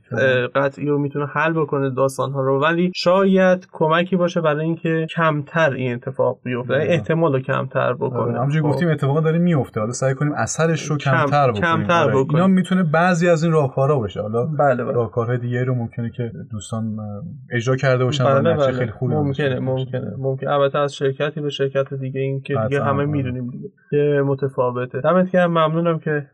قطعی 0.55 0.87
رو 0.87 0.99
می‌تونه 0.99 1.27
حل 1.27 1.53
بکنه 1.53 1.91
داستان 1.91 2.33
ها 2.33 2.41
رو 2.41 2.63
ولی 2.63 2.93
شاید 2.95 3.69
کمکی 3.73 4.17
باشه 4.17 4.41
برای 4.41 4.65
اینکه 4.65 5.07
کمتر 5.17 5.73
این 5.73 5.95
اتفاق 5.95 6.39
بیفته 6.45 6.75
آره. 6.75 6.87
احتمال 6.89 7.33
رو 7.33 7.41
کمتر 7.41 7.93
بکنه 7.93 8.21
آره. 8.21 8.35
همونجوری 8.35 8.63
خب. 8.63 8.69
گفتیم 8.69 8.89
اتفاق 8.89 9.25
داره 9.25 9.39
میفته 9.39 9.81
حالا 9.81 9.93
سعی 9.93 10.15
کنیم 10.15 10.33
اثرش 10.33 10.83
رو 10.83 10.97
کمتر 10.97 11.51
بکنیم 11.51 11.63
کمتر 11.63 12.03
آره. 12.03 12.13
بکنیم 12.13 12.35
اینا 12.35 12.47
می‌تونه 12.47 12.83
بعضی 12.83 13.29
از 13.29 13.45
این 13.45 13.53
راهکارها 13.53 13.99
باشه 13.99 14.21
حالا 14.21 14.47
بله 14.47 14.85
بله. 14.85 14.93
راهکارهای 14.93 15.39
دیگه 15.39 15.65
رو 15.65 15.75
ممکنه 15.75 16.11
که 16.11 16.33
دوستان 16.51 16.97
اجرا 17.53 17.77
کرده 17.77 18.05
باشن 18.05 18.25
بله 18.25 18.55
بله. 18.55 18.73
خیلی 18.73 18.91
خوبی 18.91 19.15
ممکنه 19.15 19.59
ممکنه 19.59 20.15
ممکنه 20.19 20.51
البته 20.51 20.79
از 20.79 20.95
شرکتی 20.95 21.41
به 21.41 21.51
شرکت 21.51 21.95
دیگه 21.95 22.21
این 22.21 22.41
که 22.41 22.55
دیگه 22.69 22.85
همه 22.85 23.05
می‌دونیم 23.05 23.51
دیگه 23.51 23.69
که 23.91 24.23
متفاوته 24.75 25.01
دمت 25.01 25.31
گرم 25.31 25.51
ممنونم 25.51 25.99
که 25.99 26.27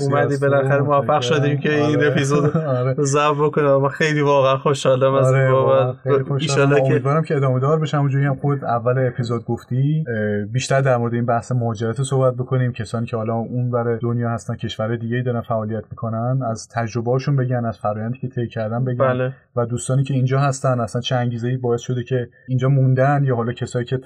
اومدی. 0.00 0.36
بالاخره 0.36 0.80
موفق 0.80 1.20
شدیم 1.20 1.58
که 1.58 1.72
این 1.72 1.96
آره. 1.96 2.08
اپیزود 2.08 2.56
آره. 2.56 2.94
ضبط 3.00 3.36
بکنم 3.36 3.84
و 3.84 3.88
خیلی 3.88 4.20
واقعا 4.20 4.56
خوشحالم 4.56 5.14
از 5.14 5.26
آره 5.26 5.52
بابت. 5.52 5.96
ان 6.06 6.38
که 6.38 6.60
امیدوارم 6.62 7.22
که 7.22 7.36
ادامه 7.36 7.60
دار 7.60 7.80
بشم 7.80 7.98
اونجوری 7.98 8.24
هم 8.24 8.36
خود 8.36 8.64
اول 8.64 9.06
اپیزود 9.06 9.44
گفتی 9.44 10.04
بیشتر 10.52 10.80
در 10.80 10.96
مورد 10.96 11.14
این 11.14 11.26
بحث 11.26 11.52
مهاجرت 11.52 12.02
صحبت 12.02 12.34
بکنیم. 12.34 12.72
کسانی 12.72 13.06
که 13.06 13.16
حالا 13.16 13.34
اون 13.34 13.70
بر 13.70 13.96
دنیا 13.96 14.30
هستن 14.30 14.56
کشور 14.56 14.96
دیگه 14.96 15.16
ای 15.16 15.22
دارن 15.22 15.40
فعالیت 15.40 15.84
می‌کنن 15.90 16.40
از 16.50 16.68
تجربهاشون 16.68 17.36
بگن 17.36 17.64
از 17.64 17.78
فرآیندی 17.78 18.18
که 18.18 18.28
طی 18.28 18.48
کردن 18.48 18.84
بگن. 18.84 18.98
بله. 18.98 19.32
و 19.56 19.66
دوستانی 19.66 20.02
که 20.02 20.14
اینجا 20.14 20.38
هستن 20.40 20.80
اصلا 20.80 21.00
چه 21.00 21.16
انگیزه 21.16 21.56
باعث 21.56 21.80
شده 21.80 22.02
که 22.02 22.28
اینجا 22.48 22.68
موندن 22.68 23.24
یا 23.24 23.36
حالا 23.36 23.52
کسایی 23.52 23.84
که 23.84 23.96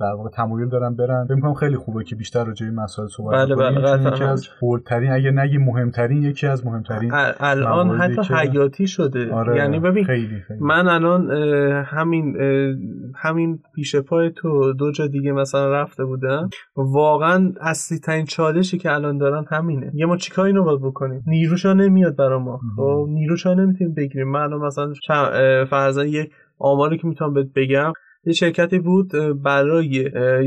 در 0.00 0.12
واقع 0.16 0.30
تمایل 0.30 0.68
دارن 0.68 0.94
برن. 0.94 1.26
فکر 1.26 1.54
خیلی 1.54 1.76
خوبه 1.76 2.04
که 2.04 2.16
بیشتر 2.16 2.44
راجع 2.44 2.66
به 2.66 2.70
این 2.70 2.80
مسائل 2.80 3.08
صحبت 3.08 3.33
بله 3.34 3.56
بله 3.56 4.24
از 4.28 4.48
بولترین 4.60 5.12
اگه 5.12 5.30
نگی 5.30 5.58
مهمترین 5.58 6.22
یکی 6.22 6.46
از 6.46 6.66
مهمترین 6.66 7.10
الان 7.40 7.90
حتی 7.90 8.34
حیاتی 8.34 8.86
شده. 8.86 9.32
آره 9.32 9.56
یعنی 9.56 9.80
ببین 9.80 10.04
خیلی 10.04 10.40
خیلی. 10.48 10.60
من 10.60 10.88
الان 10.88 11.30
همین 11.86 12.36
همین 13.16 13.58
پیش 13.74 13.96
پای 13.96 14.30
تو 14.30 14.72
دو 14.72 14.92
جا 14.92 15.06
دیگه 15.06 15.32
مثلا 15.32 15.72
رفته 15.72 16.04
بودم. 16.04 16.48
واقعا 16.76 17.52
اصلی 17.60 17.98
ترین 17.98 18.24
چالشی 18.24 18.78
که 18.78 18.92
الان 18.92 19.18
دارن 19.18 19.44
همینه. 19.50 19.90
یه 19.94 20.06
ما 20.06 20.16
چیکار 20.16 20.46
اینو 20.46 20.64
باید 20.64 20.80
بکنیم؟ 20.80 21.22
نیروشا 21.26 21.72
نمیاد 21.72 22.16
برا 22.16 22.38
ما. 22.38 22.60
خب 22.76 23.06
نیروشا 23.08 23.54
نمی‌تونیم 23.54 23.94
بگیریم. 23.94 24.28
من 24.28 24.54
مثلا 24.54 24.92
فرضاً 25.70 26.04
یک 26.04 26.30
آماری 26.58 26.98
که 26.98 27.06
می‌تونم 27.06 27.34
بهت 27.34 27.48
بگم. 27.56 27.92
یه 28.26 28.32
شرکتی 28.32 28.78
بود 28.78 29.12
برای 29.42 29.86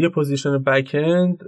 یه 0.02 0.10
position 0.10 0.58
back-end 0.58 1.43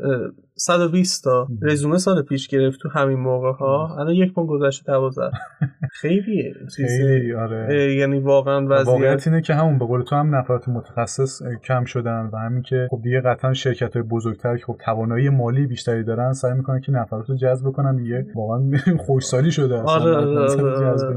120 0.59 1.23
تا 1.23 1.47
رزومه 1.61 1.97
سال 1.97 2.21
پیش 2.21 2.47
گرفت 2.47 2.79
تو 2.79 2.89
همین 2.89 3.19
موقع 3.19 3.51
ها. 3.51 3.95
الان 3.99 4.13
یک 4.13 4.33
ماه 4.37 4.47
گذشته 4.47 4.91
12 4.91 5.31
خیلی 6.01 6.53
خیلی 6.87 7.33
آره. 7.33 7.95
یعنی 7.95 8.19
واقعا 8.19 8.65
وضعیت 8.65 8.87
واقعیت 8.87 9.27
اینه 9.27 9.41
که 9.41 9.53
همون 9.53 9.79
به 9.79 9.85
قول 9.85 10.01
تو 10.01 10.15
هم 10.15 10.35
نفرات 10.35 10.69
متخصص 10.69 11.41
کم 11.63 11.83
شدن 11.83 12.29
و 12.33 12.37
همین 12.37 12.61
که 12.61 12.87
خب 12.91 13.01
دیگه 13.03 13.21
قطعا 13.21 13.53
شرکت 13.53 13.93
های 13.93 14.03
بزرگتر 14.03 14.57
که 14.57 14.65
خب 14.65 14.75
توانایی 14.85 15.29
مالی 15.29 15.67
بیشتری 15.67 16.03
دارن 16.03 16.33
سعی 16.33 16.53
می‌کنن 16.53 16.81
که 16.81 16.91
نفرات 16.91 17.29
رو 17.29 17.35
جذب 17.35 17.71
کنن 17.71 17.95
دیگه 17.95 18.25
واقعا 18.35 18.71
خشکسالی 19.05 19.51
شده 19.51 19.75
آره 19.75 20.15
آره 20.15 20.39
آره, 20.39 20.63
آره, 20.63 21.11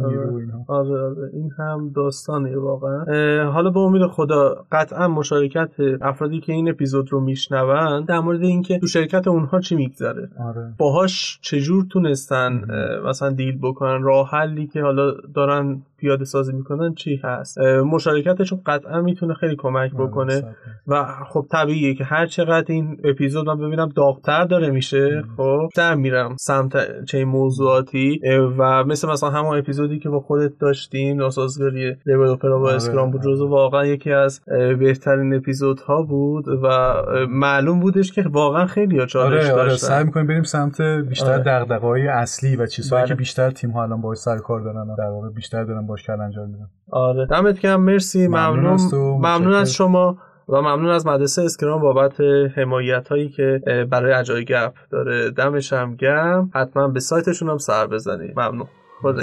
آره, 0.68 1.00
آره. 1.00 1.30
این 1.32 1.50
هم 1.58 1.92
داستانه 1.96 2.58
واقعا. 2.58 3.04
حالا 3.50 3.70
به 3.70 3.80
امید 3.80 4.06
خدا 4.06 4.66
قطعا 4.72 5.01
مشارکت 5.10 5.70
افرادی 6.00 6.40
که 6.40 6.52
این 6.52 6.68
اپیزود 6.68 7.12
رو 7.12 7.20
میشنون 7.20 8.04
در 8.04 8.20
مورد 8.20 8.42
اینکه 8.42 8.78
تو 8.78 8.86
شرکت 8.86 9.28
اونها 9.28 9.60
چی 9.60 9.74
میگذره 9.74 10.28
آره. 10.38 10.74
باهاش 10.78 11.38
چجور 11.42 11.86
تونستن 11.90 12.64
مثلا 13.06 13.30
دیل 13.30 13.58
بکنن 13.58 14.02
راه 14.02 14.30
حلی 14.30 14.66
که 14.66 14.82
حالا 14.82 15.10
دارن 15.34 15.82
پیاده 16.02 16.24
سازی 16.24 16.52
می‌کنن 16.52 16.94
چی 16.94 17.20
هست؟ 17.24 17.58
مشارکتشون 17.58 18.60
قطعا 18.66 19.00
می‌تونه 19.00 19.34
خیلی 19.34 19.56
کمک 19.56 19.94
آره، 19.94 20.06
بکنه. 20.06 20.42
و 20.86 21.04
خب 21.28 21.46
طبیعیه 21.50 21.94
که 21.94 22.04
هر 22.04 22.26
چقدر 22.26 22.72
این 22.72 23.00
اپیزود 23.04 23.46
من 23.46 23.58
ببینم 23.58 23.88
داغتر 23.88 24.44
داره 24.44 24.70
میشه 24.70 25.22
خب؟ 25.36 25.68
در 25.76 25.94
میرم 25.94 26.36
سمت 26.38 27.04
چه 27.04 27.24
موضوعاتی. 27.24 28.20
و 28.58 28.84
مثل 28.84 29.08
مثلا 29.08 29.30
همون 29.30 29.58
اپیزودی 29.58 29.98
که 29.98 30.08
با 30.08 30.20
خودت 30.20 30.58
داشتیم 30.58 31.16
ناسازگاری 31.16 31.94
دیولپر 32.04 32.52
آره، 32.52 32.74
اسکرام 32.74 33.10
بود 33.10 33.22
جزو 33.22 33.48
واقعا 33.48 33.86
یکی 33.86 34.12
از 34.12 34.40
بهترین 34.78 35.34
اپیزودها 35.34 36.02
بود 36.02 36.44
و 36.48 36.94
معلوم 37.28 37.80
بودش 37.80 38.12
که 38.12 38.22
واقعا 38.22 38.66
خیلی 38.66 39.06
چالش 39.06 39.50
آره، 39.50 39.62
آره، 39.62 39.76
سعی 39.76 40.04
می‌کنیم 40.04 40.26
بریم 40.26 40.42
سمت 40.42 40.80
بیشتر 40.80 41.32
آره. 41.32 41.42
دغدغه‌های 41.42 42.08
اصلی 42.08 42.56
و 42.56 42.66
چیزهایی 42.66 43.02
بله. 43.02 43.08
که 43.08 43.14
بیشتر 43.14 43.50
تیم 43.50 43.70
ها 43.70 43.82
الان 43.82 44.00
باهاش 44.00 44.18
سر 44.18 44.38
کار 44.38 44.60
دارن 44.60 44.94
در 44.98 45.04
واقع 45.04 45.28
بیشتر 45.28 45.64
دارن 45.64 45.86
کار 46.06 46.20
انجام 46.20 46.48
میدن 46.48 46.66
آره. 46.90 47.26
دمت 47.26 47.60
گرم. 47.60 47.80
مرسی. 47.80 48.28
ممنون 48.28 48.78
ممنون, 48.94 49.52
از 49.52 49.72
شما 49.72 50.18
و 50.48 50.60
ممنون 50.60 50.88
از 50.88 51.06
مدرسه 51.06 51.42
اسکرام 51.42 51.80
بابت 51.80 52.20
حمایت 52.56 53.08
هایی 53.08 53.28
که 53.28 53.60
برای 53.90 54.12
اجای 54.12 54.44
گپ 54.44 54.74
داره. 54.90 55.30
دمش 55.30 55.72
هم 55.72 55.96
گم 55.96 56.50
حتما 56.54 56.88
به 56.88 57.00
سایتشون 57.00 57.48
هم 57.48 57.58
سر 57.58 57.86
بزنید 57.86 58.40
ممنون. 58.40 58.66
خدا 59.02 59.22